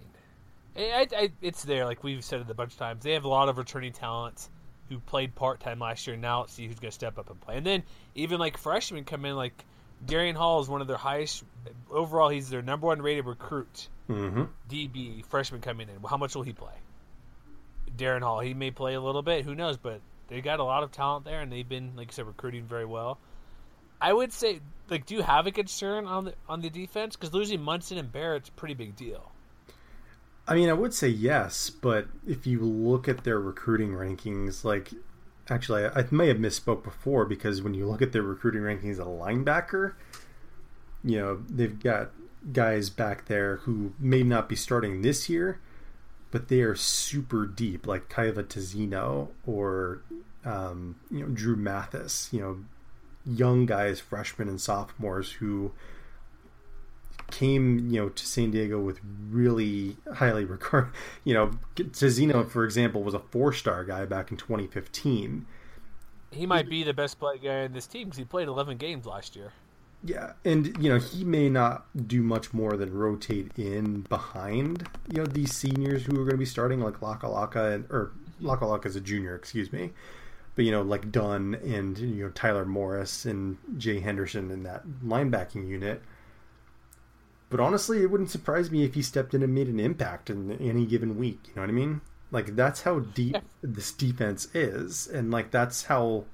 [0.79, 3.03] I, I, it's there, like we've said it a bunch of times.
[3.03, 4.49] They have a lot of returning talent
[4.89, 6.17] who played part time last year.
[6.17, 7.57] Now let's see who's going to step up and play.
[7.57, 7.83] And then
[8.15, 9.65] even like freshmen come in, like
[10.05, 11.45] Darian Hall is one of their highest
[11.91, 12.29] overall.
[12.29, 13.89] He's their number one rated recruit.
[14.09, 14.45] mm-hmm.
[14.71, 15.97] DB freshman coming in.
[16.09, 16.75] How much will he play?
[17.97, 18.41] Darren Hall.
[18.41, 19.45] He may play a little bit.
[19.45, 19.77] Who knows?
[19.77, 22.65] But they got a lot of talent there, and they've been, like I said, recruiting
[22.65, 23.19] very well.
[24.01, 27.17] I would say, like, do you have a concern on the on the defense?
[27.17, 29.33] Because losing Munson and Barrett's a pretty big deal.
[30.49, 34.91] I mean, I would say yes, but if you look at their recruiting rankings, like,
[35.51, 38.99] actually, I, I may have misspoke before because when you look at their recruiting rankings
[38.99, 39.93] a linebacker,
[41.05, 42.13] you know, they've got
[42.53, 45.61] guys back there who may not be starting this year,
[46.31, 50.01] but they are super deep, like Kyahva Tezino or
[50.45, 52.29] um, you know Drew Mathis.
[52.33, 52.59] You know,
[53.27, 55.73] young guys, freshmen and sophomores who
[57.31, 59.01] came you know to San Diego with
[59.31, 60.91] really highly regard.
[61.25, 65.47] You know, Tezino, for example, was a four star guy back in 2015.
[66.31, 69.07] He might be the best play guy in this team because he played 11 games
[69.07, 69.53] last year.
[70.05, 75.19] Yeah, and you know he may not do much more than rotate in behind you
[75.19, 78.95] know these seniors who are going to be starting like Lakalaka and or Lakalaka is
[78.95, 79.91] a junior, excuse me,
[80.55, 84.87] but you know like Dunn and you know Tyler Morris and Jay Henderson in that
[85.05, 86.03] linebacking unit.
[87.51, 90.53] But honestly, it wouldn't surprise me if he stepped in and made an impact in
[90.61, 91.41] any given week.
[91.49, 92.01] You know what I mean?
[92.31, 96.25] Like that's how deep this defense is, and like that's how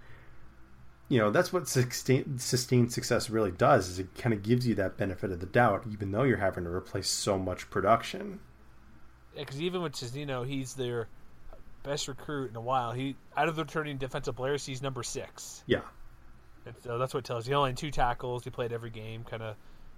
[1.08, 4.74] you know that's what sustain, sustained success really does is it kind of gives you
[4.74, 8.40] that benefit of the doubt even though you're having to replace so much production
[9.36, 11.08] because even with Tezino, he's their
[11.82, 12.92] best recruit in a while.
[12.92, 15.62] He out of the returning defensive players, he's number six.
[15.66, 15.80] Yeah,
[16.66, 17.54] and so that's what it tells you.
[17.54, 18.44] Only two tackles.
[18.44, 19.56] He played every game, kind of,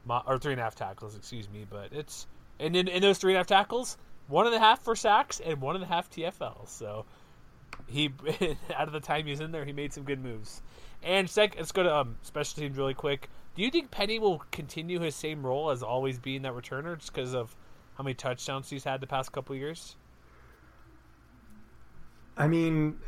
[0.08, 1.66] or three and a half tackles, excuse me.
[1.68, 2.26] But it's
[2.58, 3.96] and in, in those three and a half tackles,
[4.28, 6.68] one and a half for sacks and one and a half TFLs.
[6.68, 7.04] So
[7.86, 8.12] he
[8.74, 10.62] out of the time he's in there, he made some good moves.
[11.02, 13.28] And sec, let's go to um, special teams really quick.
[13.54, 17.12] Do you think Penny will continue his same role as always being that returner, just
[17.12, 17.54] because of
[17.96, 19.96] how many touchdowns he's had the past couple years?
[22.36, 22.98] I mean,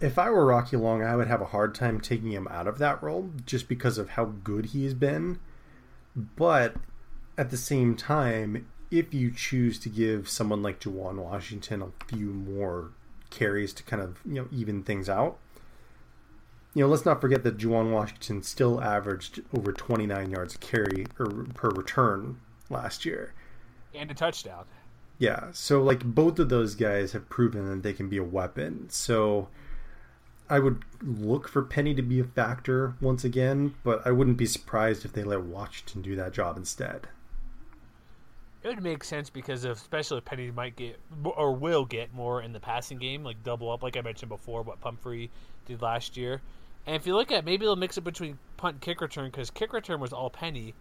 [0.00, 2.78] if I were Rocky Long, I would have a hard time taking him out of
[2.78, 5.38] that role just because of how good he's been.
[6.36, 6.74] But
[7.36, 12.26] at the same time, if you choose to give someone like Juwan Washington a few
[12.26, 12.90] more
[13.30, 15.38] carries to kind of you know even things out,
[16.74, 21.06] you know, let's not forget that Juwan Washington still averaged over 29 yards a carry
[21.18, 22.40] or per return
[22.70, 23.34] last year,
[23.94, 24.64] and a touchdown.
[25.18, 28.88] Yeah, so like both of those guys have proven that they can be a weapon.
[28.90, 29.48] So
[30.50, 34.46] I would look for Penny to be a factor once again, but I wouldn't be
[34.46, 37.08] surprised if they let Washington do that job instead.
[38.62, 42.52] It would make sense because especially if Penny might get or will get more in
[42.52, 45.30] the passing game, like double up, like I mentioned before, what Pumphrey
[45.66, 46.40] did last year.
[46.86, 49.72] And if you look at maybe they'll mix it between punt kick return because kick
[49.72, 50.74] return was all Penny.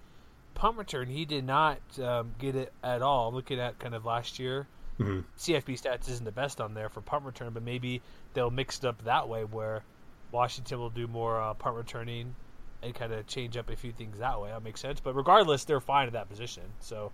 [0.55, 3.31] Punt return he did not um, get it at all.
[3.31, 4.67] Looking at kind of last year,
[4.99, 5.19] mm-hmm.
[5.37, 8.01] CFB stats isn't the best on there for punt return, but maybe
[8.33, 9.83] they'll mix it up that way where
[10.31, 12.35] Washington will do more uh, punt returning
[12.83, 14.49] and kind of change up a few things that way.
[14.49, 14.99] That makes sense.
[14.99, 16.63] But regardless, they're fine at that position.
[16.79, 17.11] So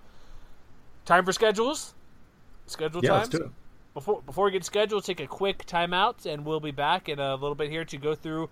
[1.05, 1.93] time for schedules.
[2.65, 3.33] Schedule yeah, times.
[3.33, 3.51] Let's do it.
[3.93, 7.33] Before before we get scheduled, take a quick timeout, and we'll be back in a
[7.35, 8.49] little bit here to go through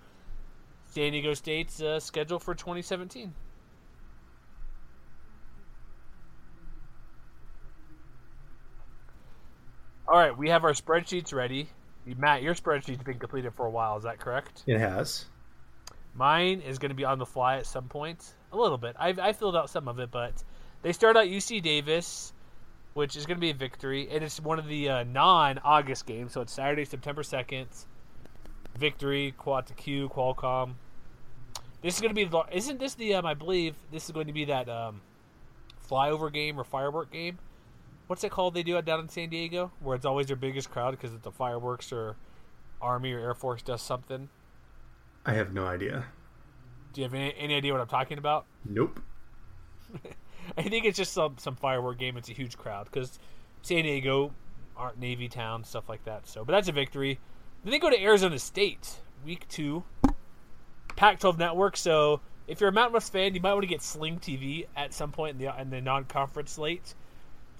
[0.85, 3.33] San Diego State's uh, schedule for 2017.
[10.11, 11.69] All right, we have our spreadsheets ready.
[12.05, 13.95] Matt, your spreadsheet's been completed for a while.
[13.95, 14.61] Is that correct?
[14.67, 15.23] It has.
[16.13, 18.33] Mine is going to be on the fly at some point.
[18.51, 18.97] A little bit.
[18.99, 20.43] I've, I filled out some of it, but
[20.81, 22.33] they start out UC Davis,
[22.93, 26.33] which is going to be a victory, and it's one of the uh, non-August games,
[26.33, 27.69] so it's Saturday, September second.
[28.77, 30.73] Victory, Quad to Q, Qualcomm.
[31.81, 32.25] This is going to be.
[32.25, 33.13] The, isn't this the?
[33.13, 34.99] Um, I believe this is going to be that um,
[35.89, 37.37] flyover game or firework game.
[38.11, 38.55] What's it called?
[38.55, 41.31] They do down in San Diego, where it's always their biggest crowd because it's the
[41.31, 42.17] fireworks or
[42.81, 44.27] Army or Air Force does something.
[45.25, 46.07] I have no idea.
[46.91, 48.47] Do you have any, any idea what I'm talking about?
[48.69, 48.99] Nope.
[50.57, 52.17] I think it's just some some firework game.
[52.17, 53.17] It's a huge crowd because
[53.61, 54.33] San Diego,
[54.75, 56.27] aren't Navy town, stuff like that.
[56.27, 57.17] So, but that's a victory.
[57.63, 59.85] Then they go to Arizona State, week two,
[60.97, 61.77] Pac-12 network.
[61.77, 64.93] So if you're a Mountain West fan, you might want to get Sling TV at
[64.93, 66.93] some point in the in the non-conference slate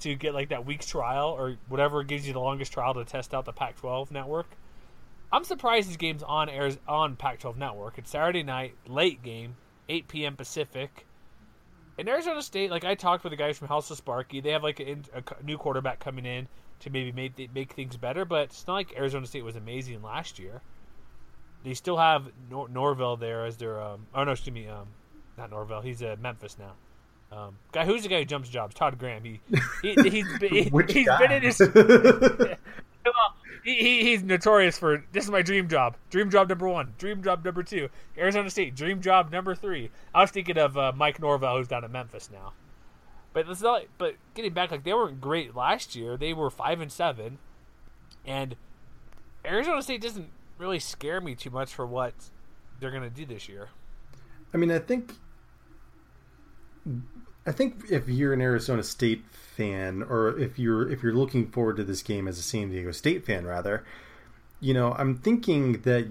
[0.01, 3.33] to get like that week's trial or whatever gives you the longest trial to test
[3.33, 4.47] out the Pac-12 network.
[5.31, 7.97] I'm surprised this game's on airs on Pac-12 network.
[7.97, 9.55] It's Saturday night, late game,
[9.87, 10.35] 8 p.m.
[10.35, 11.05] Pacific.
[11.97, 14.63] In Arizona State, like I talked with the guys from House of Sparky, they have
[14.63, 16.47] like a, a new quarterback coming in
[16.79, 18.25] to maybe make make things better.
[18.25, 20.61] But it's not like Arizona State was amazing last year.
[21.63, 23.79] They still have Nor- Norvell there as their.
[23.79, 24.87] Um, oh no, excuse me, um,
[25.37, 25.81] not Norvell.
[25.81, 26.73] He's at Memphis now.
[27.31, 28.75] Um, guy, who's the guy who jumps jobs?
[28.75, 29.23] Todd Graham.
[29.23, 29.39] He,
[29.81, 31.57] he he's been, he, Which he's been in his.
[33.63, 35.95] he, he, he's notorious for this is my dream job.
[36.09, 36.93] Dream job number one.
[36.97, 37.89] Dream job number two.
[38.17, 38.75] Arizona State.
[38.75, 39.91] Dream job number three.
[40.13, 42.53] I was thinking of uh, Mike Norvell, who's down in Memphis now.
[43.33, 43.83] But it's not.
[43.97, 46.17] But getting back, like they weren't great last year.
[46.17, 47.37] They were five and seven,
[48.25, 48.55] and
[49.45, 52.13] Arizona State doesn't really scare me too much for what
[52.79, 53.69] they're going to do this year.
[54.53, 55.13] I mean, I think,
[57.45, 61.77] I think if you're an Arizona State fan, or if you're if you're looking forward
[61.77, 63.83] to this game as a San Diego State fan, rather,
[64.59, 66.07] you know, I'm thinking that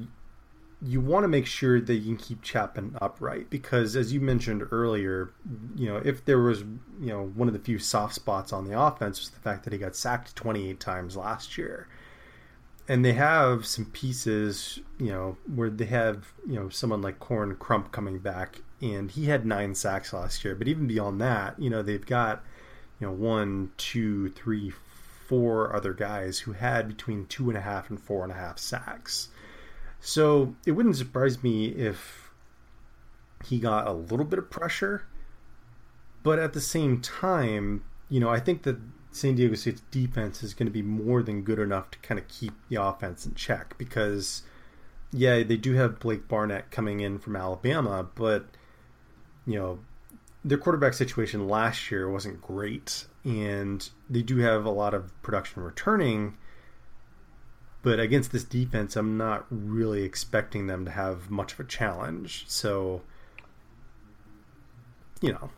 [0.82, 4.66] you want to make sure that you can keep Chapman upright because, as you mentioned
[4.70, 5.30] earlier,
[5.76, 8.80] you know, if there was, you know, one of the few soft spots on the
[8.80, 11.86] offense was the fact that he got sacked 28 times last year.
[12.88, 17.56] And they have some pieces, you know, where they have, you know, someone like Koron
[17.58, 20.54] Crump coming back, and he had nine sacks last year.
[20.54, 22.42] But even beyond that, you know, they've got,
[22.98, 24.72] you know, one, two, three,
[25.26, 28.58] four other guys who had between two and a half and four and a half
[28.58, 29.28] sacks.
[30.00, 32.30] So it wouldn't surprise me if
[33.44, 35.04] he got a little bit of pressure,
[36.22, 38.78] but at the same time, you know, I think that
[39.12, 42.28] San Diego State's defense is going to be more than good enough to kind of
[42.28, 44.42] keep the offense in check because,
[45.12, 48.46] yeah, they do have Blake Barnett coming in from Alabama, but,
[49.46, 49.78] you know,
[50.44, 55.62] their quarterback situation last year wasn't great, and they do have a lot of production
[55.62, 56.36] returning.
[57.82, 62.44] But against this defense, I'm not really expecting them to have much of a challenge.
[62.46, 63.02] So,
[65.20, 65.50] you know,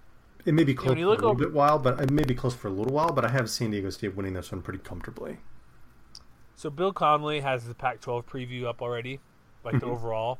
[0.44, 1.44] it may be close yeah, for a little over...
[1.46, 3.12] bit while, but it may be close for a little while.
[3.12, 5.38] But I have San Diego State winning this one pretty comfortably.
[6.54, 9.18] So Bill Connelly has the Pac-12 preview up already,
[9.64, 9.90] like the mm-hmm.
[9.90, 10.38] overall.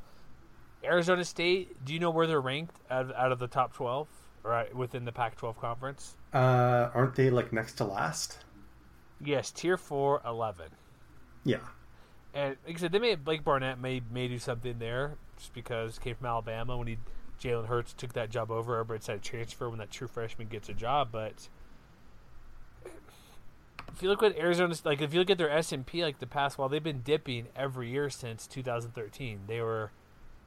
[0.84, 4.08] Arizona State, do you know where they're ranked out of, out of the top 12
[4.42, 6.16] right within the Pac-12 conference?
[6.32, 8.38] Uh, aren't they like next to last?
[9.20, 10.66] Yes, tier 4, 11.
[11.44, 11.58] Yeah.
[12.34, 15.98] And like I said, they may Blake Barnett may may do something there just because
[15.98, 16.96] came from Alabama when he
[17.40, 18.78] Jalen Hurts took that job over.
[18.78, 21.48] Everybody said transfer when that true freshman gets a job, but
[23.92, 26.20] if you look at Arizona's like if you look at their S and P like
[26.20, 29.40] the past while they've been dipping every year since 2013.
[29.46, 29.90] They were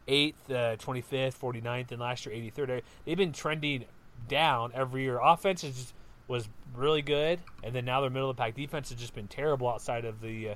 [0.08, 2.82] eighth, uh, 25th, 49th, and last year 83rd.
[3.06, 3.86] They've been trending
[4.28, 5.20] down every year.
[5.20, 5.94] Offense just,
[6.28, 9.28] was really good, and then now they're middle of the pack defense has just been
[9.28, 10.56] terrible outside of the uh,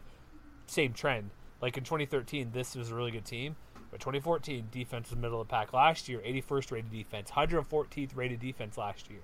[0.67, 1.31] same trend.
[1.61, 3.55] Like in 2013, this was a really good team.
[3.91, 8.39] But 2014 defense was middle of the pack last year, 81st rated defense, 114th rated
[8.39, 9.21] defense last year.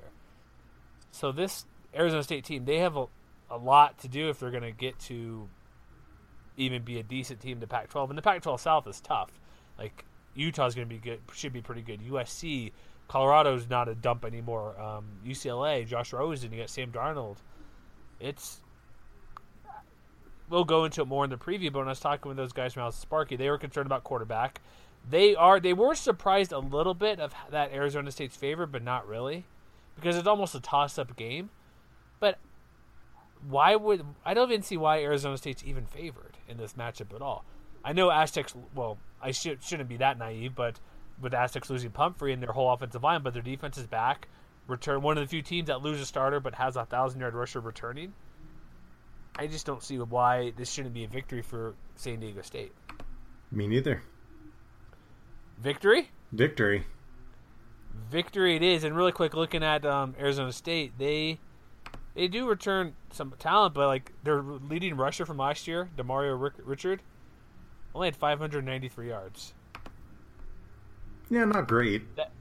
[1.11, 1.65] So this
[1.95, 3.05] Arizona State team, they have a,
[3.49, 5.47] a lot to do if they're going to get to
[6.57, 8.09] even be a decent team to Pac-12.
[8.09, 9.29] And the Pac-12 South is tough.
[9.77, 10.05] Like
[10.35, 12.01] Utah's going to be good, should be pretty good.
[12.01, 12.71] USC,
[13.07, 14.79] Colorado's not a dump anymore.
[14.79, 17.37] Um, UCLA, Josh Rosen, you got Sam Darnold.
[18.19, 18.59] It's
[20.49, 21.71] we'll go into it more in the preview.
[21.71, 24.03] But when I was talking with those guys from House Sparky, they were concerned about
[24.03, 24.61] quarterback.
[25.09, 29.07] They are they were surprised a little bit of that Arizona State's favor, but not
[29.07, 29.45] really,
[29.95, 31.49] because it's almost a toss-up game.
[32.19, 32.39] But
[33.47, 37.21] why would I don't even see why Arizona State's even favored in this matchup at
[37.21, 37.45] all?
[37.85, 38.55] I know Aztecs.
[38.73, 40.79] Well, I should, shouldn't be that naive, but
[41.21, 44.27] with Aztecs losing Pumphrey and their whole offensive line, but their defense is back.
[44.67, 47.35] Return one of the few teams that lose a starter but has a thousand yard
[47.35, 48.13] rusher returning.
[49.37, 52.73] I just don't see why this shouldn't be a victory for San Diego State.
[53.51, 54.01] Me neither.
[55.59, 56.09] Victory?
[56.31, 56.85] Victory.
[58.09, 58.83] Victory it is.
[58.83, 61.39] And really quick, looking at um, Arizona State, they
[62.15, 67.01] they do return some talent, but like their leading rusher from last year, Demario Richard,
[67.95, 69.53] only had 593 yards.
[71.29, 72.15] Yeah, not great.
[72.17, 72.31] That,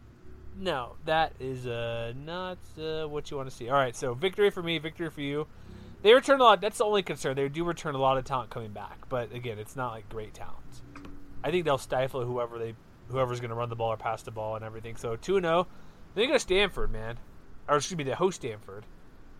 [0.58, 3.70] no, that is uh, not uh, what you want to see.
[3.70, 5.46] All right, so victory for me, victory for you.
[6.02, 6.60] They return a lot.
[6.60, 7.36] That's the only concern.
[7.36, 10.34] They do return a lot of talent coming back, but again, it's not like great
[10.34, 10.58] talent.
[11.42, 12.74] I think they'll stifle whoever they
[13.08, 14.96] whoever's going to run the ball or pass the ball and everything.
[14.96, 15.60] So two and zero.
[15.60, 15.66] Oh.
[16.14, 17.18] They go to Stanford, man,
[17.68, 18.84] or excuse me, they host Stanford.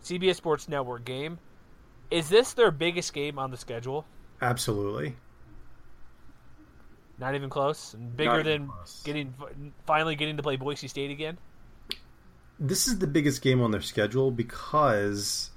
[0.02, 1.38] CBS Sports Network game.
[2.10, 4.04] Is this their biggest game on the schedule?
[4.42, 5.16] Absolutely.
[7.18, 7.94] Not even close.
[7.94, 9.02] And bigger than close.
[9.04, 9.34] getting
[9.86, 11.38] finally getting to play Boise State again.
[12.58, 15.50] This is the biggest game on their schedule because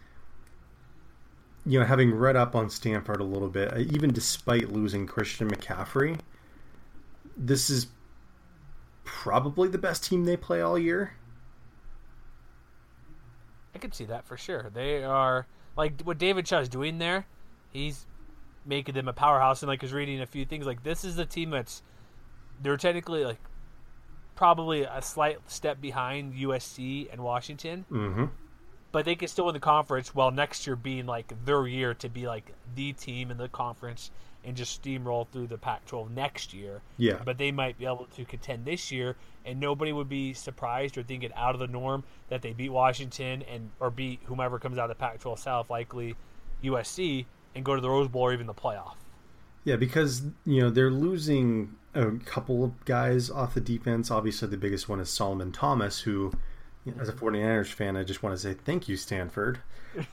[1.67, 5.49] you know, having read up on Stanford a little bit, uh, even despite losing Christian
[5.49, 6.17] McCaffrey,
[7.35, 7.87] this is
[9.03, 11.13] probably the best team they play all year.
[13.75, 14.71] I could see that for sure.
[14.73, 15.45] They are
[15.75, 17.27] like what David Shaw's doing there.
[17.69, 18.06] He's
[18.67, 20.65] making them a powerhouse, and like is reading a few things.
[20.65, 21.81] Like this is the team that's
[22.61, 23.39] they're technically like
[24.35, 27.85] probably a slight step behind USC and Washington.
[27.91, 28.25] Mm-hmm
[28.91, 32.09] but they can still win the conference while next year being like their year to
[32.09, 34.11] be like the team in the conference
[34.43, 36.81] and just steamroll through the Pac-12 next year.
[36.97, 37.19] Yeah.
[37.23, 41.03] But they might be able to contend this year, and nobody would be surprised or
[41.03, 44.77] think it out of the norm that they beat Washington and or beat whomever comes
[44.77, 46.15] out of the Pac-12 South, likely
[46.63, 47.25] USC,
[47.57, 48.93] and go to the Rose Bowl or even the playoff.
[49.63, 54.09] Yeah, because you know they're losing a couple of guys off the defense.
[54.09, 56.31] Obviously, the biggest one is Solomon Thomas, who,
[56.85, 59.59] you know, as a 49ers fan, I just want to say thank you, Stanford.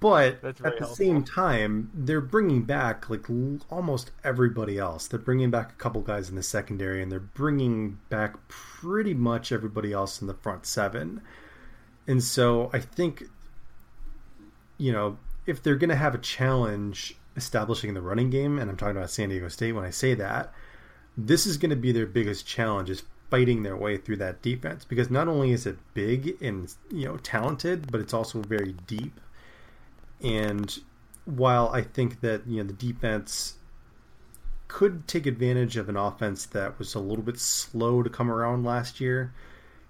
[0.00, 0.94] but at the helpful.
[0.94, 5.08] same time, they're bringing back like l- almost everybody else.
[5.08, 9.52] They're bringing back a couple guys in the secondary, and they're bringing back pretty much
[9.52, 11.20] everybody else in the front seven.
[12.06, 13.24] And so I think,
[14.78, 18.76] you know, if they're going to have a challenge establishing the running game, and I'm
[18.76, 20.52] talking about San Diego State when I say that,
[21.16, 24.84] this is going to be their biggest challenge is fighting their way through that defense
[24.84, 29.20] because not only is it big and you know talented, but it's also very deep.
[30.22, 30.78] And
[31.24, 33.54] while I think that you know the defense
[34.68, 38.64] could take advantage of an offense that was a little bit slow to come around
[38.64, 39.32] last year,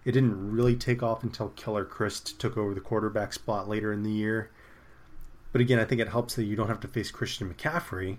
[0.05, 4.03] it didn't really take off until Keller Chryst took over the quarterback spot later in
[4.03, 4.51] the year.
[5.53, 8.19] But again, I think it helps that you don't have to face Christian McCaffrey.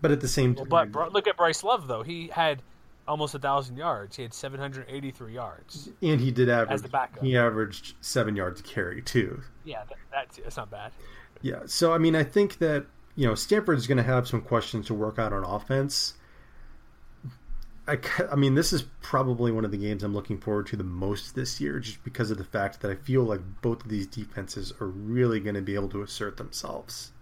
[0.00, 2.62] But at the same Well, time, but look at Bryce Love though; he had
[3.06, 4.16] almost a thousand yards.
[4.16, 5.90] He had 783 yards.
[6.00, 6.82] and he did average.
[6.82, 7.22] the backup.
[7.22, 9.42] He averaged seven yards carry too.
[9.64, 10.92] Yeah, that, that's that's not bad.
[11.42, 11.60] Yeah.
[11.66, 12.86] So I mean, I think that
[13.16, 16.14] you know Stanford's going to have some questions to work out on offense.
[17.86, 17.98] I,
[18.30, 21.34] I mean, this is probably one of the games I'm looking forward to the most
[21.34, 24.72] this year, just because of the fact that I feel like both of these defenses
[24.80, 27.12] are really going to be able to assert themselves.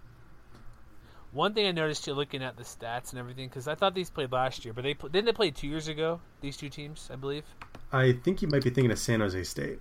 [1.31, 4.09] One thing I noticed too, looking at the stats and everything, because I thought these
[4.09, 6.19] played last year, but they didn't they play two years ago.
[6.41, 7.43] These two teams, I believe.
[7.91, 9.79] I think you might be thinking of San Jose State.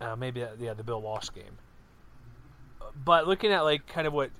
[0.00, 1.58] Uh, maybe uh, yeah, the Bill Walsh game.
[3.04, 4.30] But looking at like kind of what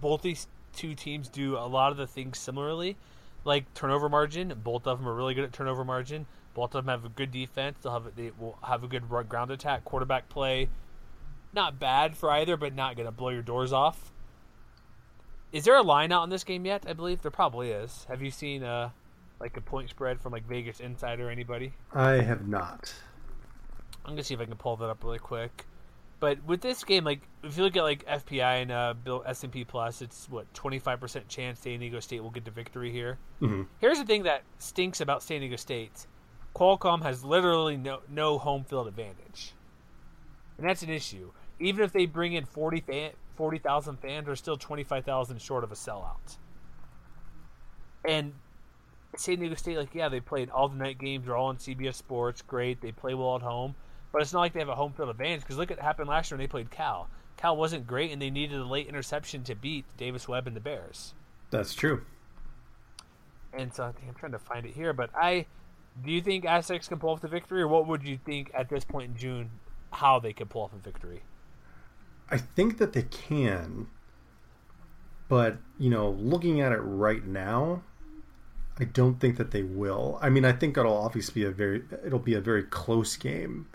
[0.00, 2.96] both these two teams do, a lot of the things similarly,
[3.44, 4.52] like turnover margin.
[4.62, 6.26] Both of them are really good at turnover margin.
[6.54, 7.78] Both of them have a good defense.
[7.82, 10.68] They'll have they will have a good ground attack, quarterback play.
[11.52, 14.10] Not bad for either, but not going to blow your doors off.
[15.52, 16.84] Is there a line out in this game yet?
[16.88, 18.06] I believe there probably is.
[18.08, 18.90] Have you seen uh
[19.40, 21.74] like a point spread from like Vegas Insider or anybody?
[21.92, 22.94] I have not.
[24.04, 25.66] I'm gonna see if I can pull that up really quick.
[26.22, 29.42] But with this game, like if you look at like FPI and uh, Bill S
[29.42, 32.92] and P Plus, it's what 25 percent chance San Diego State will get the victory
[32.92, 33.18] here.
[33.40, 33.66] Mhm.
[33.80, 36.06] Here's the thing that stinks about San Diego State:
[36.54, 39.52] Qualcomm has literally no no home field advantage,
[40.58, 41.32] and that's an issue.
[41.58, 45.74] Even if they bring in 40 fan, 40,000 fans, they're still 25,000 short of a
[45.74, 46.36] sellout.
[48.04, 48.34] And
[49.16, 51.26] San Diego State, like, yeah, they played all the night games.
[51.26, 52.42] They're all on CBS Sports.
[52.42, 52.80] Great.
[52.80, 53.74] They play well at home.
[54.12, 56.08] But it's not like they have a home field advantage because look at what happened
[56.08, 57.08] last year when they played Cal.
[57.36, 60.60] Cal wasn't great, and they needed a late interception to beat Davis Webb and the
[60.60, 61.14] Bears.
[61.50, 62.02] That's true.
[63.52, 64.92] And so I think I'm trying to find it here.
[64.92, 65.46] But I,
[66.04, 68.68] do you think Aztecs can pull off the victory, or what would you think at
[68.68, 69.50] this point in June
[69.90, 71.22] how they could pull off a victory?
[72.30, 73.88] I think that they can,
[75.28, 77.82] but you know, looking at it right now,
[78.78, 80.18] I don't think that they will.
[80.22, 83.66] I mean, I think it'll obviously be a very it'll be a very close game,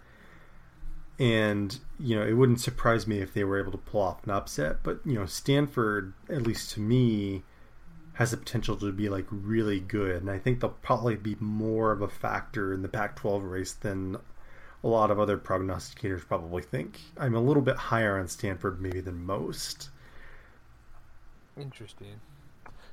[1.20, 4.32] and you know, it wouldn't surprise me if they were able to pull off an
[4.32, 4.84] upset.
[4.84, 7.44] But you know, Stanford, at least to me,
[8.14, 11.92] has the potential to be like really good, and I think they'll probably be more
[11.92, 14.18] of a factor in the Pac-12 race than
[14.84, 17.00] a lot of other prognosticators probably think.
[17.18, 19.90] I'm a little bit higher on Stanford maybe than most.
[21.60, 22.22] Interesting.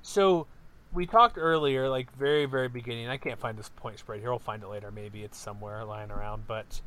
[0.03, 0.47] So
[0.93, 3.09] we talked earlier, like very, very beginning.
[3.09, 4.33] I can't find this point spread here.
[4.33, 4.91] I'll find it later.
[4.91, 6.81] Maybe it's somewhere lying around, but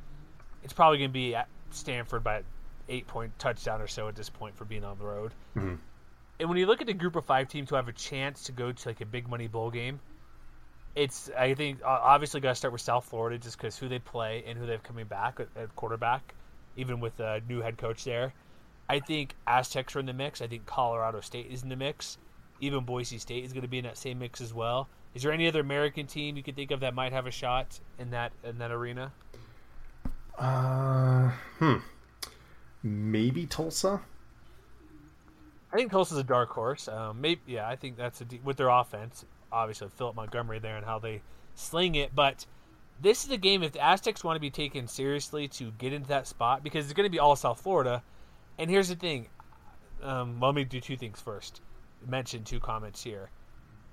[0.63, 2.43] it's probably going to be at Stanford by
[2.89, 5.33] eight point touchdown or so at this point for being on the road.
[5.55, 5.77] Mhm.
[6.39, 8.51] And when you look at the group of five teams who have a chance to
[8.51, 9.99] go to like a big money bowl game,
[10.95, 14.43] it's I think obviously got to start with South Florida just because who they play
[14.47, 16.33] and who they have coming back at, at quarterback,
[16.75, 18.33] even with a new head coach there.
[18.89, 20.41] I think Aztecs are in the mix.
[20.41, 22.17] I think Colorado State is in the mix.
[22.61, 24.87] Even Boise State is going to be in that same mix as well.
[25.13, 27.79] Is there any other American team you can think of that might have a shot
[27.99, 29.11] in that in that arena?
[30.37, 31.77] Uh, hmm.
[32.83, 34.01] Maybe Tulsa.
[35.71, 36.87] I think Tulsa's a dark horse.
[36.87, 39.25] Um, maybe yeah, I think that's a de- with their offense.
[39.51, 41.21] Obviously, Philip Montgomery there and how they
[41.55, 42.45] sling it, but
[43.01, 46.07] this is a game if the Aztecs want to be taken seriously to get into
[46.07, 48.03] that spot because it's going to be all South Florida.
[48.57, 49.27] And here's the thing.
[50.01, 51.61] Um, well, let me do two things first.
[52.05, 53.29] Mention two comments here.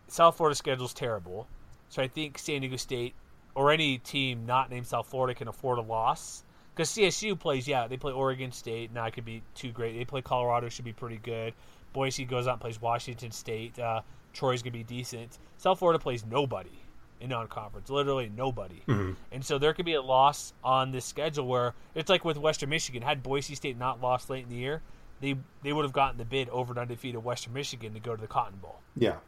[0.07, 1.49] South Florida schedule's terrible,
[1.89, 3.15] so I think San Diego State
[3.55, 6.45] or any team not named South Florida can afford a loss.
[6.75, 8.93] Because CSU plays, yeah, they play Oregon State.
[8.93, 9.97] Not could be too great.
[9.97, 11.55] They play Colorado, should be pretty good.
[11.93, 13.79] Boise goes out and plays Washington State.
[13.79, 14.01] Uh,
[14.33, 15.39] Troy's gonna be decent.
[15.57, 16.73] South Florida plays nobody
[17.21, 18.83] in non-conference, literally nobody.
[19.31, 22.71] And so there could be a loss on this schedule where it's like with Western
[22.71, 23.03] Michigan.
[23.03, 24.83] Had Boise State not lost late in the year,
[25.21, 28.21] they they would have gotten the bid over an undefeated Western Michigan to go to
[28.21, 29.19] the Cotton Bowl Yeah.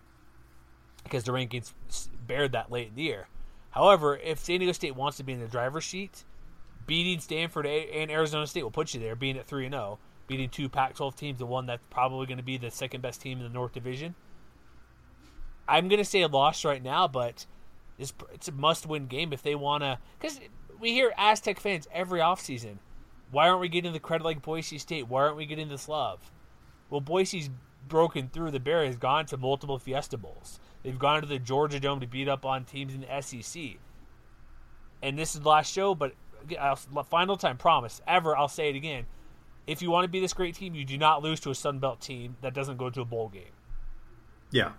[1.04, 1.72] because the rankings
[2.26, 3.28] bared that late in the year.
[3.76, 6.24] However, if San Diego State wants to be in the driver's seat,
[6.86, 10.48] beating Stanford and Arizona State will put you there, being at three and zero, beating
[10.48, 13.44] two Pac-12 teams, the one that's probably going to be the second best team in
[13.44, 14.14] the North Division.
[15.68, 17.44] I'm going to say a loss right now, but
[17.98, 19.98] it's it's a must-win game if they want to.
[20.18, 20.40] Because
[20.80, 22.78] we hear Aztec fans every offseason,
[23.30, 25.06] why aren't we getting the credit like Boise State?
[25.06, 26.30] Why aren't we getting this love?
[26.88, 27.50] Well, Boise's
[27.86, 28.52] broken through.
[28.52, 30.60] The barrier, has gone to multiple Fiesta Bowls.
[30.86, 33.60] They've gone to the Georgia Dome to beat up on teams in the SEC.
[35.02, 36.14] And this is the last show, but
[36.60, 38.36] I'll, final time promise ever.
[38.36, 39.04] I'll say it again.
[39.66, 41.80] If you want to be this great team, you do not lose to a Sun
[41.80, 43.50] Belt team that doesn't go to a bowl game.
[44.52, 44.74] Yeah.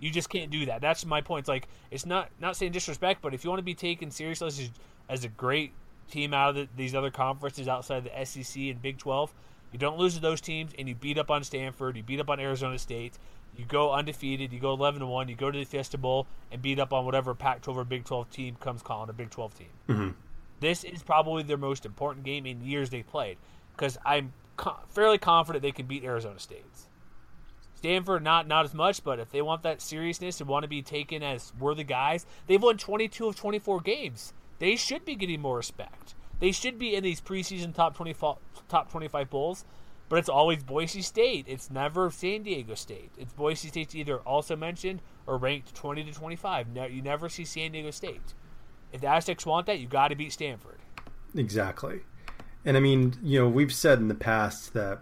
[0.00, 0.80] You just can't do that.
[0.80, 1.42] That's my point.
[1.42, 4.48] It's like it's not not saying disrespect, but if you want to be taken seriously
[4.48, 4.70] as,
[5.08, 5.70] as a great
[6.10, 9.32] team out of the, these other conferences outside the SEC and Big Twelve,
[9.70, 12.30] you don't lose to those teams, and you beat up on Stanford, you beat up
[12.30, 13.16] on Arizona State,
[13.56, 16.62] you go undefeated, you go eleven to one, you go to the Fiesta Bowl and
[16.62, 19.68] beat up on whatever Pac-12 or Big Twelve team comes calling a Big Twelve team.
[19.88, 20.10] Mm-hmm.
[20.60, 23.36] This is probably their most important game in years they played
[23.76, 26.64] because I'm co- fairly confident they can beat Arizona State.
[27.74, 30.82] Stanford, not not as much, but if they want that seriousness and want to be
[30.82, 34.32] taken as worthy guys, they've won 22 of 24 games.
[34.60, 36.14] They should be getting more respect.
[36.38, 38.14] They should be in these preseason top 20
[38.68, 39.64] top 25 bowls,
[40.12, 41.46] but it's always Boise State.
[41.48, 43.12] It's never San Diego State.
[43.16, 46.68] It's Boise State's either also mentioned or ranked 20 to 25.
[46.68, 48.34] No, you never see San Diego State.
[48.92, 50.80] If the Aztecs want that, you got to beat Stanford.
[51.34, 52.00] Exactly.
[52.62, 55.00] And I mean, you know, we've said in the past that,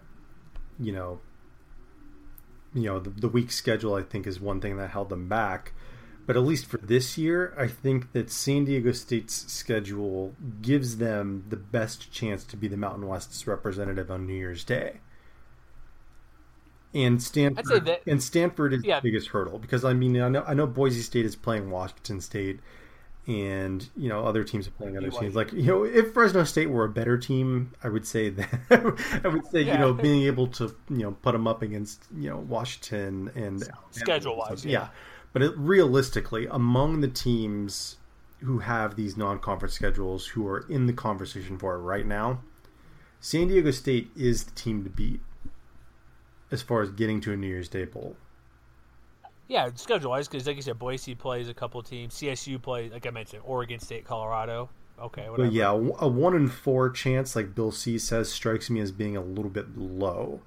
[0.79, 1.19] you know,
[2.73, 5.73] you know, the, the week schedule I think is one thing that held them back.
[6.31, 11.45] But at least for this year, I think that San Diego State's schedule gives them
[11.49, 15.01] the best chance to be the Mountain West's representative on New Year's Day.
[16.95, 19.01] And Stanford, that- and Stanford is Yeah.
[19.01, 22.21] the biggest hurdle because I mean I know I know Boise State is playing Washington
[22.21, 22.61] State,
[23.27, 25.35] and you know other teams are playing other teams.
[25.35, 28.61] Like you know, if Fresno State were a better team, I would say that
[29.25, 32.31] I would say you know being able to you know put them up against you
[32.31, 34.71] know Washington and Schedule-wise, yeah.
[34.73, 34.89] yeah.
[35.33, 37.97] But it, realistically, among the teams
[38.41, 42.41] who have these non-conference schedules who are in the conversation for it right now,
[43.21, 45.21] San Diego State is the team to beat
[46.51, 48.17] as far as getting to a New Year's Day bowl.
[49.47, 52.15] Yeah, schedule wise, because like you said, Boise plays a couple teams.
[52.15, 54.71] CSU plays, like I mentioned, Oregon State, Colorado.
[55.01, 55.49] Okay, whatever.
[55.49, 59.17] But yeah, a one in four chance, like Bill C says, strikes me as being
[59.17, 60.41] a little bit low.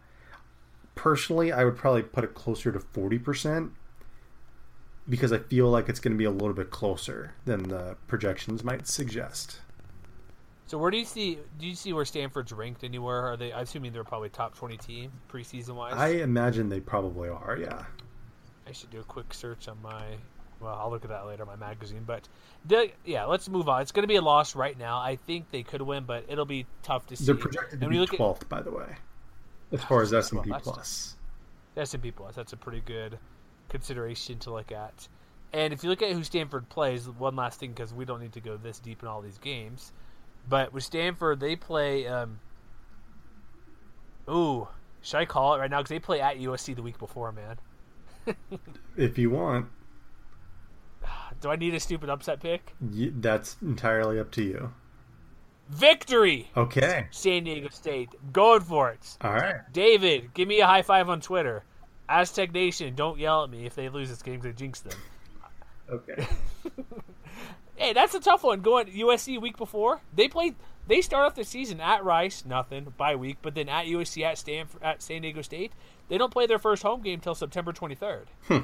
[0.96, 3.74] Personally, I would probably put it closer to forty percent
[5.10, 8.64] because I feel like it's going to be a little bit closer than the projections
[8.64, 9.60] might suggest.
[10.68, 11.40] So where do you see?
[11.60, 13.22] Do you see where Stanford's ranked anywhere?
[13.22, 13.52] Are they?
[13.54, 15.94] I'm assuming they're probably top twenty team preseason wise.
[15.96, 17.58] I imagine they probably are.
[17.60, 17.84] Yeah.
[18.68, 20.04] I should do a quick search on my.
[20.62, 22.04] Well, I'll look at that later, my magazine.
[22.08, 22.30] But
[22.66, 23.82] the, yeah, let's move on.
[23.82, 25.00] It's going to be a loss right now.
[25.00, 27.26] I think they could win, but it'll be tough to see.
[27.26, 28.96] They're projected to And be look at- twelfth, by the way,
[29.74, 31.16] as far as S and P plus.
[31.76, 32.36] S&P Plus.
[32.36, 33.18] That's a pretty good
[33.74, 35.10] consideration to look at.
[35.52, 38.34] And if you look at who Stanford plays, one last thing because we don't need
[38.34, 39.92] to go this deep in all these games,
[40.48, 42.08] but with Stanford they play.
[42.08, 42.40] Um,
[44.30, 44.68] ooh,
[45.02, 45.80] should I call it right now?
[45.80, 47.58] Because they play at USC the week before, man.
[48.96, 49.66] If you want,
[51.42, 52.74] Do I need a stupid upset pick?
[52.80, 54.72] that's entirely up to you.
[55.70, 57.08] Victory, Okay.
[57.12, 58.10] San Diego State.
[58.32, 59.18] Going for it.
[59.22, 59.62] All right.
[59.74, 61.64] David, give me a high five on Twitter.
[62.10, 64.98] Aztec Nation, don't yell at me if they lose this game to jinx them.
[65.90, 66.28] Okay.
[67.76, 68.62] Hey, that's a tough one.
[68.62, 70.56] Going USC week before they played,
[70.88, 74.38] they start off the season at Rice, nothing by week, but then at USC at
[74.38, 75.72] Stanford at San Diego State,
[76.08, 78.26] they don't play their first home game till September 23rd.
[78.48, 78.58] Hmm.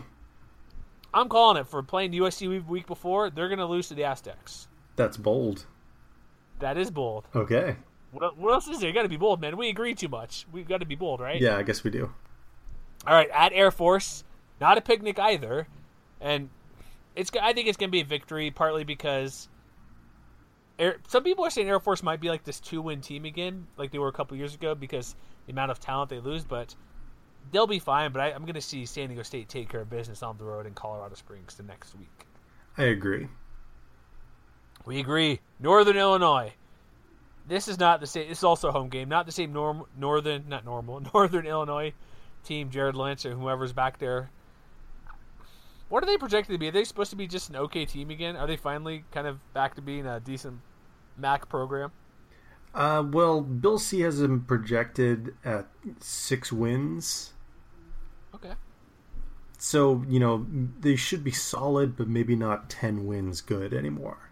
[1.12, 3.32] I'm calling it for playing USC week- week before.
[3.32, 4.68] They're going to lose to the Aztecs.
[4.96, 5.66] That's bold.
[6.60, 7.28] That is bold.
[7.36, 7.78] Okay.
[8.12, 8.90] What, what else is there?
[8.90, 9.58] You got to be bold, man.
[9.58, 10.46] We agree too much.
[10.52, 11.42] We've got to be bold, right?
[11.42, 12.12] Yeah, I guess we do.
[13.08, 14.24] All right, at Air Force,
[14.60, 15.68] not a picnic either,
[16.20, 16.50] and
[17.16, 17.32] it's.
[17.42, 19.48] I think it's going to be a victory, partly because
[20.78, 23.92] Air, some people are saying Air Force might be like this two-win team again, like
[23.92, 26.44] they were a couple years ago, because the amount of talent they lose.
[26.44, 26.76] But
[27.52, 28.12] they'll be fine.
[28.12, 30.46] But I, I'm going to see San Diego State take care of business on the
[30.46, 32.26] road in Colorado Springs the next week.
[32.78, 33.28] I agree.
[34.86, 35.42] We agree.
[35.60, 36.54] Northern Illinois.
[37.48, 38.30] this is not the same.
[38.30, 41.94] This is also a home game, not the same norm, northern, not normal, northern Illinois
[42.50, 42.70] team.
[42.70, 44.30] Jared Lynch or whoever's back there.
[45.88, 46.68] What are they projected to be?
[46.68, 48.36] Are they supposed to be just an okay team again?
[48.36, 50.60] Are they finally kind of back to being a decent
[51.18, 51.92] MAC program?
[52.74, 55.68] Uh, well, Bill C has them projected at
[56.00, 57.34] six wins.
[58.36, 58.54] Okay.
[59.58, 60.46] So you know
[60.80, 64.30] they should be solid, but maybe not ten wins good anymore.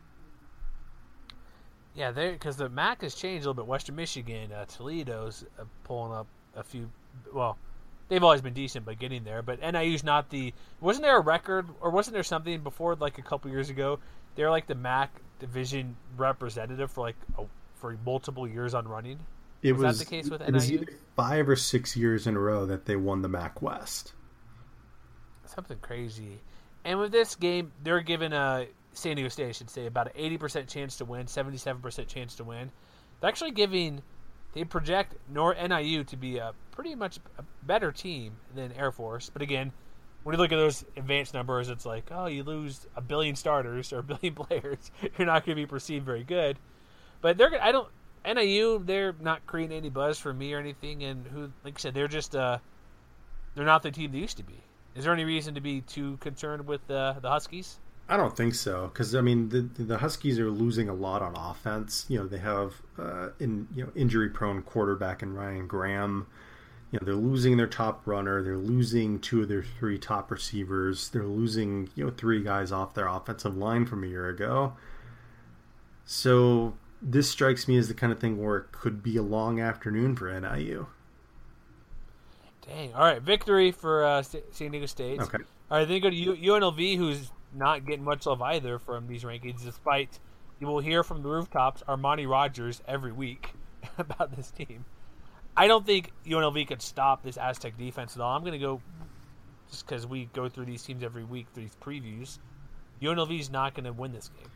[1.95, 3.67] Yeah, they because the MAC has changed a little bit.
[3.67, 6.91] Western Michigan, uh, Toledo's uh, pulling up a few.
[7.33, 7.57] Well,
[8.09, 9.41] they've always been decent, but getting there.
[9.41, 10.53] But NIU's not the.
[10.81, 13.99] Wasn't there a record, or wasn't there something before, like a couple years ago?
[14.35, 17.43] They're like the MAC division representative for like a,
[17.75, 19.19] for multiple years on running.
[19.63, 20.81] It was, was that the case with it was NIU?
[20.81, 24.13] either five or six years in a row that they won the MAC West.
[25.45, 26.39] Something crazy.
[26.85, 30.13] And with this game, they're given a San Diego State, I should say, about an
[30.15, 32.71] eighty percent chance to win, seventy-seven percent chance to win.
[33.19, 34.01] They're actually giving.
[34.53, 39.29] They project nor NIU to be a pretty much a better team than Air Force.
[39.31, 39.71] But again,
[40.23, 43.93] when you look at those advanced numbers, it's like, oh, you lose a billion starters
[43.93, 46.57] or a billion players, you're not going to be perceived very good.
[47.21, 47.61] But they're.
[47.61, 47.89] I don't.
[48.25, 51.03] NIU, they're not creating any buzz for me or anything.
[51.03, 52.35] And who, like I said, they're just.
[52.35, 52.59] Uh,
[53.55, 54.61] they're not the team they used to be.
[54.95, 57.79] Is there any reason to be too concerned with uh, the Huskies?
[58.09, 61.35] I don't think so because I mean the the Huskies are losing a lot on
[61.35, 62.05] offense.
[62.07, 66.27] You know they have uh, in you know injury prone quarterback and Ryan Graham.
[66.91, 68.41] You know they're losing their top runner.
[68.41, 71.09] They're losing two of their three top receivers.
[71.09, 74.73] They're losing you know three guys off their offensive line from a year ago.
[76.05, 79.59] So this strikes me as the kind of thing where it could be a long
[79.59, 80.87] afternoon for NIU.
[82.65, 82.93] Dang.
[82.93, 85.19] All right, victory for uh, San Diego State.
[85.19, 85.39] Okay.
[85.69, 89.23] All right, then go to U- UNLV, who's not getting much love either from these
[89.23, 90.19] rankings, despite
[90.59, 93.53] you will hear from the rooftops Armani Rogers every week
[93.97, 94.85] about this team.
[95.55, 98.35] I don't think UNLV could stop this Aztec defense at all.
[98.35, 98.81] I'm going to go
[99.69, 102.39] just because we go through these teams every week through these previews.
[103.01, 104.49] UNLV is not going to win this game.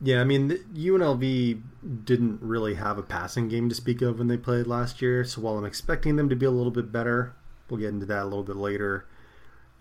[0.00, 1.62] Yeah, I mean, UNLV
[2.04, 5.24] didn't really have a passing game to speak of when they played last year.
[5.24, 7.34] So while I'm expecting them to be a little bit better,
[7.68, 9.06] we'll get into that a little bit later.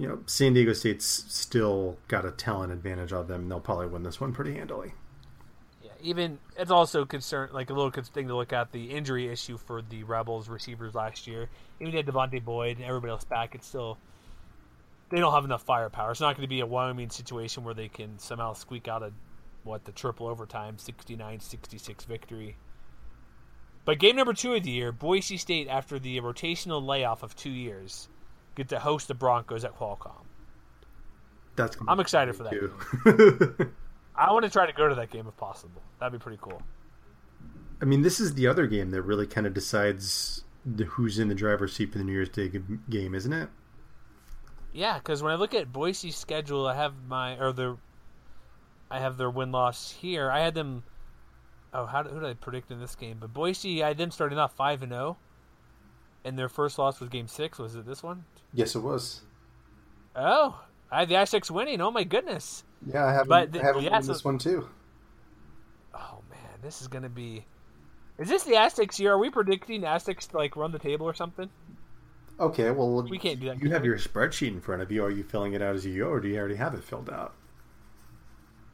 [0.04, 3.48] You know, San Diego State's still got a talent advantage on them.
[3.48, 4.92] They'll probably win this one pretty handily.
[5.82, 9.58] Yeah, even it's also concern like a little thing to look at the injury issue
[9.58, 11.48] for the Rebels receivers last year.
[11.80, 13.98] Even they had Devonte Boyd and everybody else back, it's still
[15.10, 16.12] they don't have enough firepower.
[16.12, 19.14] It's not going to be a Wyoming situation where they can somehow squeak out a
[19.64, 22.58] what the triple overtime 69-66 victory.
[23.86, 27.50] But game number two of the year, Boise State, after the rotational layoff of two
[27.50, 28.10] years,
[28.56, 30.24] get to host the Broncos at Qualcomm.
[31.56, 33.72] That's I'm excited for that too.
[34.16, 35.82] I want to try to go to that game if possible.
[36.00, 36.62] That'd be pretty cool.
[37.82, 41.28] I mean, this is the other game that really kind of decides the, who's in
[41.28, 42.52] the driver's seat for the New Year's Day
[42.90, 43.50] game, isn't it?
[44.72, 47.78] Yeah, because when I look at Boise's schedule, I have my or the
[48.90, 50.32] I have their win loss here.
[50.32, 50.84] I had them.
[51.74, 53.18] Oh, how who did I predict in this game?
[53.20, 55.18] But Boise, I had them starting off five and zero,
[56.26, 57.58] and their first loss was Game Six.
[57.60, 58.26] Was it this one?
[58.54, 59.22] Yes, it was.
[60.16, 60.62] Oh,
[60.92, 61.82] I had the Aztecs winning.
[61.82, 62.64] Oh my goodness!
[62.86, 63.28] Yeah, I have.
[63.28, 64.68] But the- I have yeah, so- this one too.
[65.94, 67.46] Oh man, this is gonna be.
[68.20, 69.14] Is this the Aztecs year?
[69.14, 71.50] Are we predicting Aztecs to like run the table or something?
[72.40, 75.04] Okay, well, We can't do that, You have your spreadsheet in front of you.
[75.04, 77.10] Are you filling it out as you go, or do you already have it filled
[77.10, 77.34] out?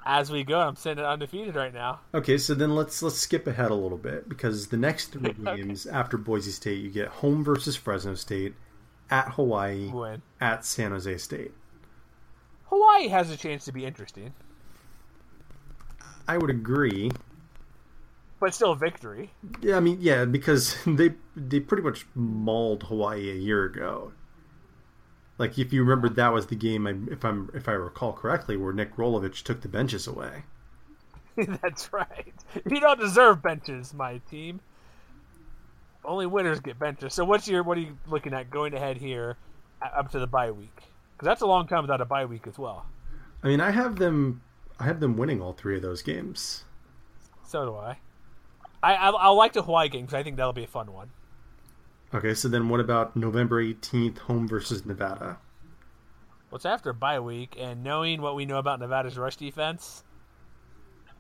[0.06, 2.00] As we go, I'm sitting undefeated right now.
[2.14, 5.58] Okay, so then let's let's skip ahead a little bit because the next three Okay.
[5.58, 8.56] games after Boise State, you get home versus Fresno State,
[9.10, 10.22] at Hawaii, Win.
[10.40, 11.52] at San Jose State.
[12.66, 14.34] Hawaii has a chance to be interesting,
[16.28, 17.12] I would agree.
[18.40, 19.32] but still a victory.
[19.62, 24.14] Yeah, I mean, yeah, because they they pretty much mauled Hawaii a year ago.
[25.40, 26.86] Like if you remember, that was the game.
[26.86, 30.44] I, if I'm if I recall correctly, where Nick Rolovich took the benches away.
[31.38, 32.34] That's right.
[32.70, 34.60] You don't deserve benches, my team.
[36.04, 37.14] Only winners get benches.
[37.14, 39.38] So what's your what are you looking at going ahead here
[39.82, 40.84] up to the bye week?
[41.14, 42.86] Because that's a long time without a bye week as well.
[43.44, 44.42] I mean, I have them.
[44.78, 46.66] I have them winning all three of those games.
[47.46, 47.98] So do I.
[48.84, 51.12] I I, I like the Hawaii game because I think that'll be a fun one.
[52.14, 55.38] Okay, so then what about November eighteenth, home versus Nevada?
[56.50, 60.04] What's after a bye week and knowing what we know about Nevada's rush defense,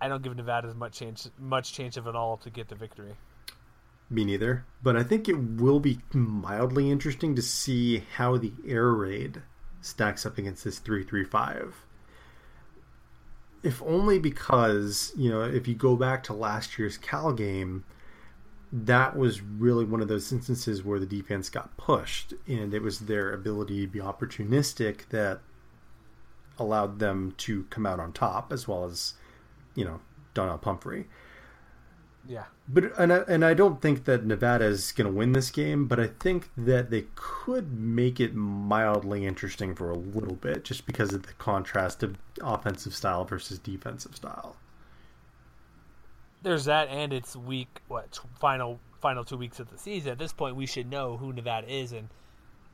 [0.01, 2.75] I don't give Nevada as much chance much chance of it all to get the
[2.75, 3.15] victory.
[4.09, 4.65] Me neither.
[4.81, 9.43] But I think it will be mildly interesting to see how the air raid
[9.81, 11.85] stacks up against this 335.
[13.61, 17.83] If only because, you know, if you go back to last year's Cal game,
[18.71, 22.99] that was really one of those instances where the defense got pushed, and it was
[22.99, 25.39] their ability to be opportunistic that
[26.59, 29.13] allowed them to come out on top, as well as,
[29.75, 30.01] you know,
[30.33, 31.07] Donnel Pumphrey.
[32.27, 32.43] Yeah.
[32.67, 35.87] But and I, and I don't think that Nevada is going to win this game,
[35.87, 40.85] but I think that they could make it mildly interesting for a little bit, just
[40.85, 44.57] because of the contrast of offensive style versus defensive style.
[46.41, 50.11] There's that, and it's week what t- final final two weeks of the season.
[50.11, 52.09] At this point, we should know who Nevada is, and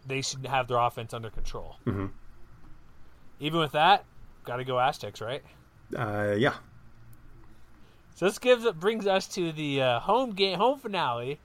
[0.05, 1.77] they should have their offense under control.
[1.85, 2.07] Mm-hmm.
[3.39, 4.05] Even with that,
[4.43, 5.43] got to go Aztecs, right?
[5.95, 6.53] Uh, yeah.
[8.15, 11.39] So this gives brings us to the uh, home game, home finale,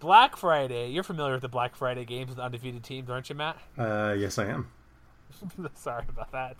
[0.00, 0.90] Black Friday.
[0.90, 3.56] You're familiar with the Black Friday games with undefeated teams, aren't you, Matt?
[3.76, 4.68] Uh, yes, I am.
[5.74, 6.56] Sorry about that.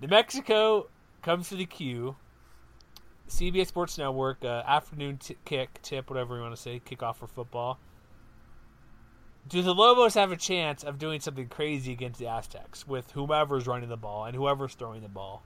[0.00, 0.88] New Mexico
[1.22, 2.16] comes to the queue.
[3.32, 7.26] CBS Sports Network uh, afternoon t- kick tip, whatever you want to say, kickoff for
[7.26, 7.78] football.
[9.48, 13.66] Do the Lobos have a chance of doing something crazy against the Aztecs with whomever's
[13.66, 15.42] running the ball and whoever's throwing the ball?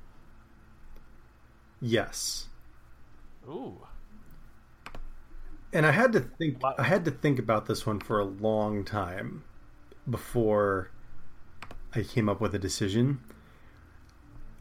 [1.80, 2.48] Yes.
[3.48, 3.86] Ooh.
[5.72, 8.84] And I had to think I had to think about this one for a long
[8.84, 9.44] time
[10.08, 10.90] before
[11.94, 13.20] I came up with a decision.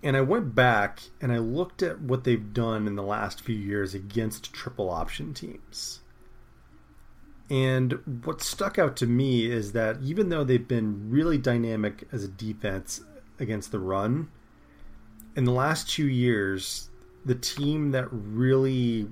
[0.05, 3.55] And I went back and I looked at what they've done in the last few
[3.55, 6.01] years against triple option teams.
[7.49, 12.23] And what stuck out to me is that even though they've been really dynamic as
[12.23, 13.01] a defense
[13.39, 14.29] against the run,
[15.35, 16.91] in the last two years,
[17.25, 19.11] the team that really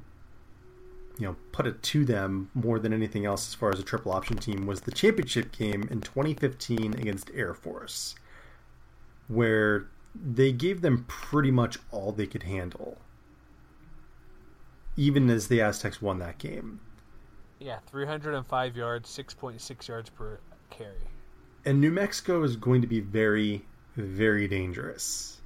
[1.17, 4.11] you know put it to them more than anything else as far as a triple
[4.11, 8.15] option team was the championship game in 2015 against Air Force
[9.27, 12.97] where they gave them pretty much all they could handle
[14.95, 16.79] even as the Aztecs won that game
[17.59, 20.39] Yeah, 305 yards, 6.6 yards per
[20.69, 21.09] carry.
[21.65, 25.41] and New Mexico is going to be very very dangerous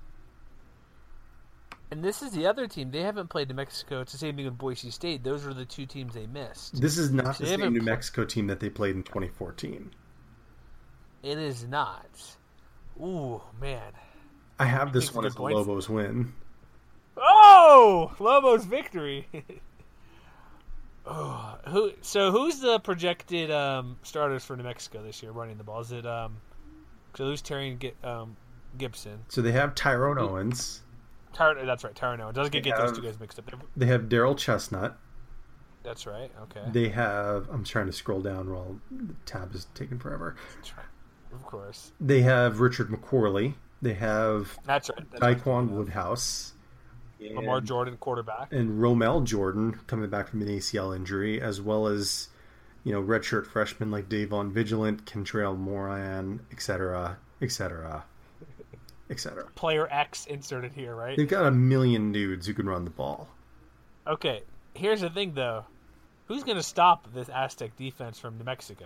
[1.91, 2.91] And this is the other team.
[2.91, 4.01] They haven't played New Mexico.
[4.01, 5.23] It's the same thing with Boise State.
[5.23, 6.81] Those are the two teams they missed.
[6.81, 9.91] this is not So the same New pl- Mexico team that they played in 2014
[11.23, 12.37] It is not.
[12.99, 13.93] Ooh, man.
[14.59, 15.55] I have this one as a points.
[15.55, 16.33] Lobos win
[17.15, 19.27] Oh, Lobos victory.
[21.05, 21.91] oh, who?
[22.01, 25.79] So who's the projected um, starters for New Mexico this year running the ball?
[25.81, 26.37] Is it um?
[27.17, 28.37] They lose Terry and um
[28.77, 29.17] Gipson.
[29.27, 30.81] so they have Tyrone Owens
[31.33, 32.35] Tyron, that's right, Tyrone Owens.
[32.35, 33.49] Doesn't get, get those two guys mixed up.
[33.75, 34.97] They're- have Daryl Chestnut
[35.83, 36.31] That's right.
[36.43, 36.63] Okay.
[36.71, 37.47] They have.
[37.49, 40.35] I'm trying to scroll down while the tab is taking forever.
[40.55, 40.85] That's right.
[41.33, 41.91] Of course.
[41.99, 43.53] They have Richard McQuarley.
[43.81, 45.11] They have That's right.
[45.11, 45.37] That's right.
[45.37, 46.53] Daquan Woodhouse.
[47.19, 48.53] Lamar Jordan, quarterback.
[48.53, 52.29] and Romel Jordan coming back from an ACL injury, as well as
[52.83, 58.05] you know redshirt freshmen like Davon Vigilant, Kentrail Moran, etc., etc.,
[59.09, 59.45] etc.
[59.55, 61.17] Player X inserted here, right?
[61.17, 63.27] They've got a million dudes who can run the ball.
[64.05, 64.43] Okay.
[64.73, 65.65] Here's the thing, though.
[66.27, 68.85] Who's going to stop this Aztec defense from New Mexico?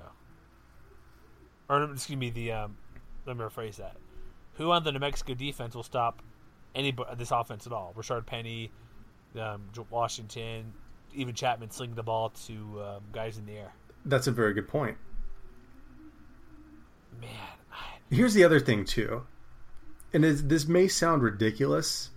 [1.70, 2.78] Or excuse me, the um,
[3.26, 3.98] let me rephrase that.
[4.56, 6.22] Who on the New Mexico defense will stop
[6.76, 7.94] any this offense at all?
[7.98, 8.72] Rashaad Penny,
[9.40, 10.74] um, Washington,
[11.14, 13.74] even Chapman slinging the ball to um, guys in the air.
[14.06, 14.98] That's a very good point.
[17.20, 17.30] Man,
[17.72, 17.76] I,
[18.14, 19.26] Here's the other thing too,
[20.14, 22.10] and this may sound ridiculous,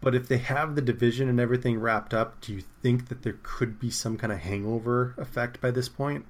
[0.00, 3.38] but if they have the division and everything wrapped up, do you think that there
[3.42, 6.26] could be some kind of hangover effect by this point?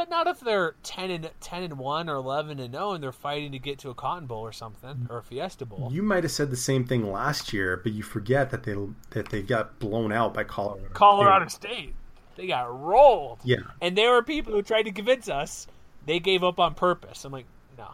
[0.00, 3.12] But not if they're ten and ten and one or eleven and zero, and they're
[3.12, 5.90] fighting to get to a Cotton Bowl or something or a Fiesta Bowl.
[5.92, 8.74] You might have said the same thing last year, but you forget that they
[9.10, 10.88] that they got blown out by Colorado.
[10.94, 11.94] Colorado State.
[12.36, 13.40] They got rolled.
[13.44, 15.66] Yeah, And there were people who tried to convince us
[16.06, 17.26] they gave up on purpose.
[17.26, 17.44] I'm like,
[17.76, 17.88] no,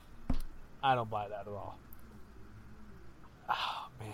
[0.85, 1.77] I don't buy that at all.
[3.49, 4.13] Oh man,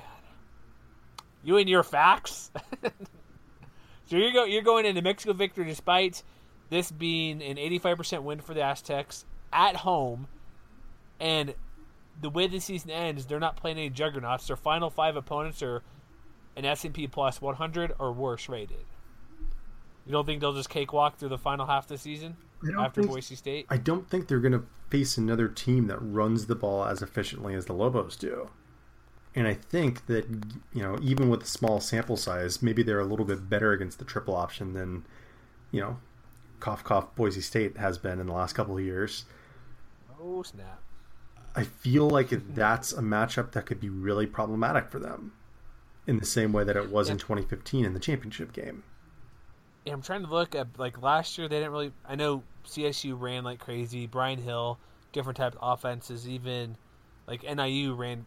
[1.44, 2.50] you and your facts.
[4.06, 6.22] so you're go you're going into Mexico victory despite
[6.72, 10.26] this being an 85% win for the Aztecs at home,
[11.20, 11.54] and
[12.20, 14.46] the way the season ends, they're not playing any juggernauts.
[14.46, 15.82] Their final five opponents are
[16.56, 18.86] an S&P plus 100 or worse rated.
[20.06, 22.36] You don't think they'll just cakewalk through the final half of the season
[22.78, 23.66] after think- Boise State?
[23.68, 27.54] I don't think they're going to face another team that runs the ball as efficiently
[27.54, 28.48] as the Lobos do.
[29.34, 30.26] And I think that
[30.72, 33.98] you know, even with a small sample size, maybe they're a little bit better against
[33.98, 35.04] the triple option than
[35.70, 35.98] you know,
[36.62, 39.24] cough cough Boise State has been in the last couple of years.
[40.20, 40.80] Oh snap!
[41.56, 45.32] I feel like that's a matchup that could be really problematic for them,
[46.06, 48.84] in the same way that it was in 2015 in the championship game.
[49.84, 51.48] Yeah, I'm trying to look at like last year.
[51.48, 51.92] They didn't really.
[52.08, 54.06] I know CSU ran like crazy.
[54.06, 54.78] Brian Hill,
[55.12, 56.28] different types of offenses.
[56.28, 56.76] Even
[57.26, 58.24] like NIU ran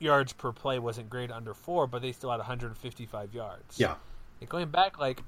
[0.00, 3.78] yards per play wasn't great under four, but they still had 155 yards.
[3.78, 3.94] Yeah.
[4.40, 5.22] And going back like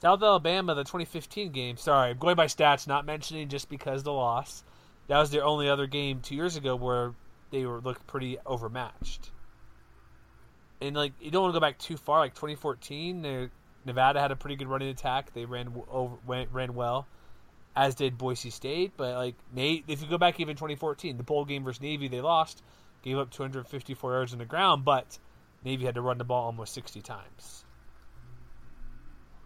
[0.00, 1.76] South Alabama, the 2015 game.
[1.76, 4.62] Sorry, I'm going by stats, not mentioning just because the loss.
[5.08, 7.14] That was their only other game two years ago where
[7.50, 9.30] they were looked pretty overmatched.
[10.80, 12.20] And like you don't want to go back too far.
[12.20, 13.50] Like 2014,
[13.84, 15.32] Nevada had a pretty good running attack.
[15.32, 17.06] They ran over, went, ran well,
[17.74, 18.92] as did Boise State.
[18.96, 22.20] But like Nate, if you go back even 2014, the bowl game versus Navy, they
[22.20, 22.62] lost,
[23.02, 25.18] gave up 254 yards on the ground, but
[25.64, 27.64] Navy had to run the ball almost 60 times.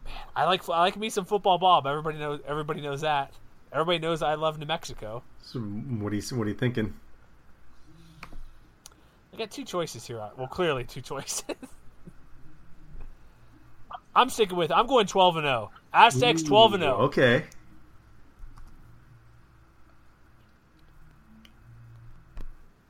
[0.04, 1.86] Man, I like I like me some football, Bob.
[1.86, 3.32] Everybody knows everybody knows that.
[3.72, 5.22] Everybody knows I love New Mexico.
[5.42, 6.94] So what are you what are you thinking?
[9.32, 10.22] I got two choices here.
[10.36, 11.44] Well, clearly two choices.
[14.14, 14.70] I'm sticking with.
[14.70, 15.70] I'm going 12 and 0.
[15.92, 16.92] Aztecs 12 and 0.
[17.04, 17.44] Okay.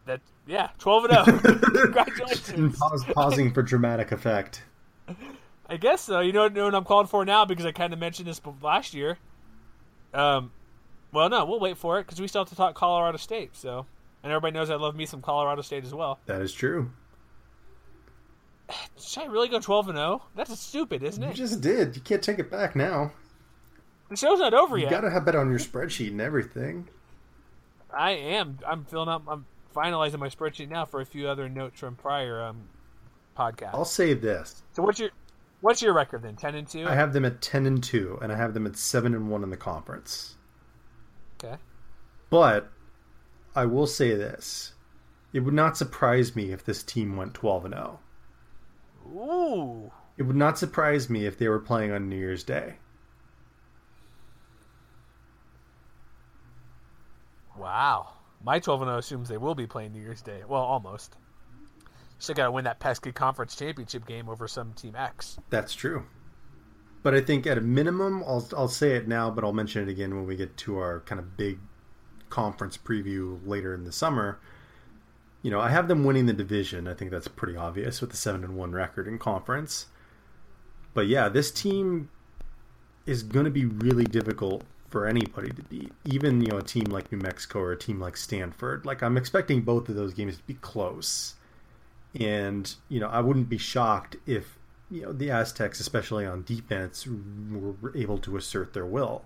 [0.06, 1.58] That yeah, 12 and 0.
[1.82, 2.76] Congratulations.
[2.76, 4.64] Pause, pausing for dramatic effect.
[5.72, 6.20] I guess so.
[6.20, 8.92] You know, know what I'm calling for now because I kind of mentioned this last
[8.92, 9.16] year.
[10.12, 10.52] Um,
[11.12, 13.56] well, no, we'll wait for it because we still have to talk Colorado State.
[13.56, 13.86] So,
[14.22, 16.18] and everybody knows I love me some Colorado State as well.
[16.26, 16.90] That is true.
[19.00, 20.22] Should I really go 12 and 0?
[20.36, 21.28] That's stupid, isn't it?
[21.28, 21.96] You just did.
[21.96, 23.10] You can't take it back now.
[24.10, 24.90] The show's not over You yet.
[24.90, 26.86] You gotta have that on your spreadsheet and everything.
[27.90, 28.58] I am.
[28.68, 29.22] I'm filling up.
[29.26, 32.68] I'm finalizing my spreadsheet now for a few other notes from prior um,
[33.38, 33.70] podcasts.
[33.72, 34.62] I'll save this.
[34.72, 35.12] So what's your
[35.62, 36.36] what's your record then?
[36.36, 36.86] 10 and 2?
[36.86, 39.42] I have them at ten and two, and I have them at seven and one
[39.42, 40.36] in the conference.
[41.42, 41.56] Okay.
[42.28, 42.70] But
[43.54, 44.74] I will say this:
[45.32, 48.00] it would not surprise me if this team went twelve and zero.
[49.08, 49.90] Ooh.
[50.18, 52.74] It would not surprise me if they were playing on New Year's Day.
[57.56, 58.08] Wow.
[58.44, 60.42] My 12 and 0 assumes they will be playing New Year's Day.
[60.46, 61.16] Well, almost.
[62.22, 65.38] Still got to win that pesky conference championship game over some team X.
[65.50, 66.04] That's true.
[67.02, 69.90] But I think at a minimum, I'll I'll say it now, but I'll mention it
[69.90, 71.58] again when we get to our kind of big
[72.30, 74.38] conference preview later in the summer.
[75.42, 76.86] You know, I have them winning the division.
[76.86, 79.86] I think that's pretty obvious with the seven and one record in conference.
[80.94, 82.08] But yeah, this team
[83.04, 85.90] is going to be really difficult for anybody to beat.
[86.04, 88.86] Even you know a team like New Mexico or a team like Stanford.
[88.86, 91.34] Like I'm expecting both of those games to be close,
[92.18, 94.58] and you know I wouldn't be shocked if
[94.90, 99.24] you know the Aztecs, especially on defense, were able to assert their will.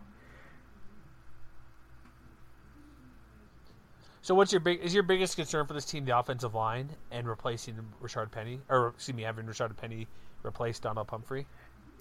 [4.22, 7.28] So what's your big is your biggest concern for this team the offensive line and
[7.28, 10.08] replacing Richard Penny or excuse me having Richard Penny
[10.44, 11.46] replace Donnel Pumphrey?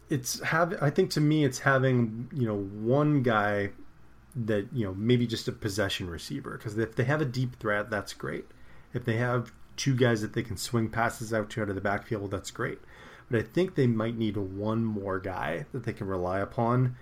[0.10, 3.70] It's have I think to me it's having you know one guy
[4.36, 7.90] that you know maybe just a possession receiver because if they have a deep threat
[7.90, 8.46] that's great.
[8.94, 11.82] If they have two guys that they can swing passes out to out of the
[11.82, 12.80] backfield that's great.
[13.30, 16.96] But I think they might need one more guy that they can rely upon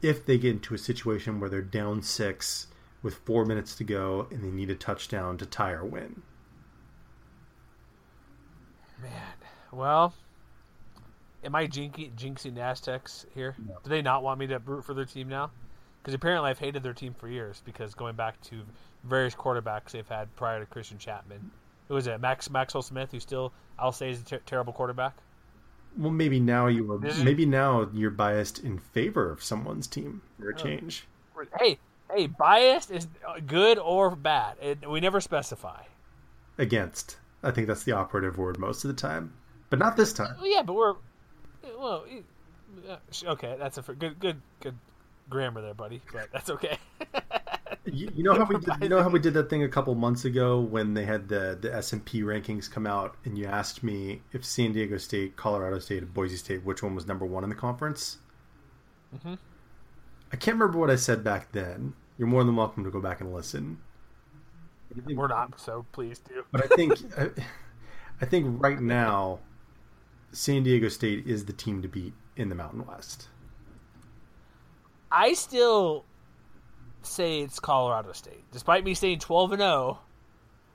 [0.00, 2.68] if they get into a situation where they're down six
[3.02, 6.22] with four minutes to go and they need a touchdown to tie or win.
[9.00, 9.12] Man,
[9.70, 10.14] well,
[11.44, 13.54] am I jinxing, jinxing Aztecs here?
[13.66, 13.78] No.
[13.82, 15.50] Do they not want me to root for their team now?
[16.02, 17.62] Because apparently I've hated their team for years.
[17.64, 18.62] Because going back to
[19.04, 21.50] various quarterbacks they've had prior to Christian Chapman,
[21.88, 22.20] who was it?
[22.20, 25.16] Max Maxwell Smith, who still I'll say is a ter- terrible quarterback.
[25.96, 27.04] Well, maybe now you are.
[27.06, 30.56] Is- Maybe now you're biased in favor of someone's team for a Oh.
[30.56, 31.06] change.
[31.58, 31.78] Hey,
[32.14, 33.06] hey, biased is
[33.46, 34.56] good or bad.
[34.60, 35.82] It, we never specify.
[36.58, 39.32] Against, I think that's the operative word most of the time,
[39.70, 40.34] but not this time.
[40.38, 40.94] Well, yeah, but we're
[41.78, 42.04] well.
[42.88, 44.76] uh, Okay, that's a good, good, good
[45.30, 46.02] grammar there, buddy.
[46.12, 46.78] But that's okay.
[47.84, 49.94] You, you know how we did, you know how we did that thing a couple
[49.94, 53.46] months ago when they had the the S and P rankings come out, and you
[53.46, 57.24] asked me if San Diego State, Colorado State, and Boise State, which one was number
[57.24, 58.18] one in the conference.
[59.16, 59.38] Mhm.
[60.32, 61.94] I can't remember what I said back then.
[62.18, 63.78] You're more than welcome to go back and listen.
[65.06, 66.44] we're not, so please do.
[66.50, 67.30] But I think I,
[68.20, 69.38] I think right now,
[70.32, 73.28] San Diego State is the team to beat in the Mountain West.
[75.10, 76.04] I still
[77.08, 80.00] say it's Colorado State, despite me saying twelve and zero.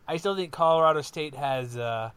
[0.08, 1.78] I still think Colorado State has.
[1.78, 2.12] Uh,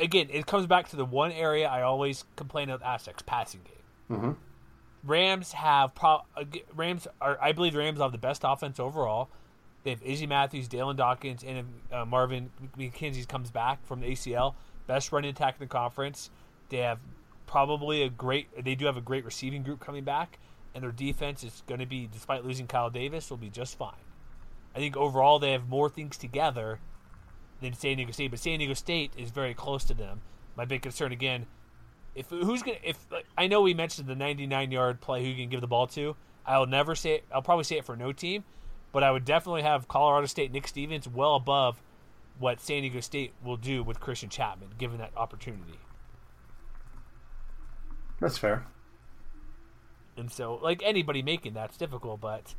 [0.00, 4.18] again, it comes back to the one area I always complain of Aztecs passing game.
[4.18, 4.32] Mm-hmm.
[5.04, 6.22] Rams have pro-
[6.74, 9.28] Rams are I believe the Rams have the best offense overall.
[9.82, 14.54] They have Izzy Matthews, Dalyn Dawkins, and uh, Marvin McKenzie comes back from the ACL.
[14.86, 16.30] Best running attack in the conference.
[16.70, 16.98] They have
[17.46, 18.64] probably a great.
[18.64, 20.38] They do have a great receiving group coming back,
[20.74, 23.92] and their defense is going to be, despite losing Kyle Davis, will be just fine.
[24.74, 26.80] I think overall they have more things together
[27.60, 30.20] than San Diego State, but San Diego State is very close to them.
[30.56, 31.46] My big concern again,
[32.14, 35.36] if who's gonna if like, I know we mentioned the 99 yard play who you
[35.36, 36.16] can give the ball to.
[36.46, 38.44] I'll never say it, I'll probably say it for no team,
[38.92, 41.80] but I would definitely have Colorado State Nick Stevens well above
[42.38, 45.78] what San Diego State will do with Christian Chapman given that opportunity.
[48.20, 48.66] That's fair.
[50.16, 52.54] And so, like anybody making that's difficult, but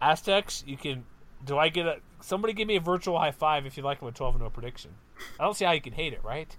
[0.00, 1.04] Aztecs, you can.
[1.44, 4.08] Do I get a somebody give me a virtual high five if you like them
[4.08, 4.92] a twelve and no prediction?
[5.38, 6.56] I don't see how you can hate it, right?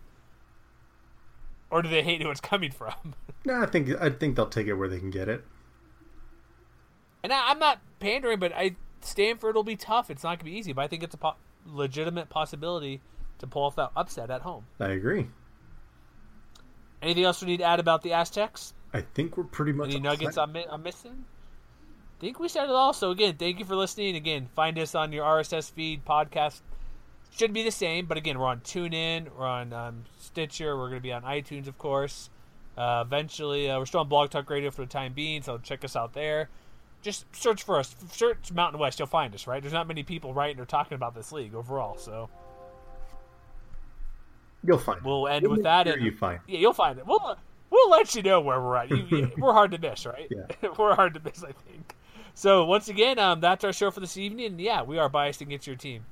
[1.72, 2.94] Or do they hate who it's coming from?
[3.46, 5.46] No, I think I think they'll take it where they can get it.
[7.24, 10.10] And I, I'm not pandering, but I Stanford will be tough.
[10.12, 13.02] It's not going to be easy, but I think it's a po- legitimate possibility
[13.40, 14.66] to pull off that upset at home.
[14.80, 15.28] I agree.
[17.02, 18.74] Anything else we need to add about the Aztecs?
[18.94, 20.38] I think we're pretty much Any nuggets.
[20.38, 21.26] I'm, I'm missing?
[22.18, 22.94] I think we said it all.
[22.94, 24.16] So again, thank you for listening.
[24.16, 26.06] Again, find us on your RSS feed.
[26.06, 26.62] Podcast
[27.36, 31.00] should be the same, but again, we're on TuneIn, we're on um, Stitcher, we're going
[31.00, 32.30] to be on iTunes, of course.
[32.78, 35.84] Uh, eventually, uh, we're still on Blog Talk Radio for the time being, so check
[35.86, 36.50] us out there.
[37.02, 37.96] Just search for us.
[38.12, 39.48] Search Mountain West, you'll find us.
[39.48, 39.62] Right?
[39.62, 42.30] There's not many people writing or talking about this league overall, so
[44.64, 44.98] You'll find.
[44.98, 45.06] It.
[45.06, 45.86] We'll end You'll with that.
[45.88, 46.40] sure and you find.
[46.48, 47.06] yeah, you'll find it.
[47.06, 47.38] We'll
[47.70, 48.90] we'll let you know where we're at.
[48.90, 50.30] You, we're hard to miss, right?
[50.30, 50.70] Yeah.
[50.78, 51.96] we're hard to miss, I think.
[52.34, 54.60] So once again, um, that's our show for this evening.
[54.60, 56.06] Yeah, we are biased against your team.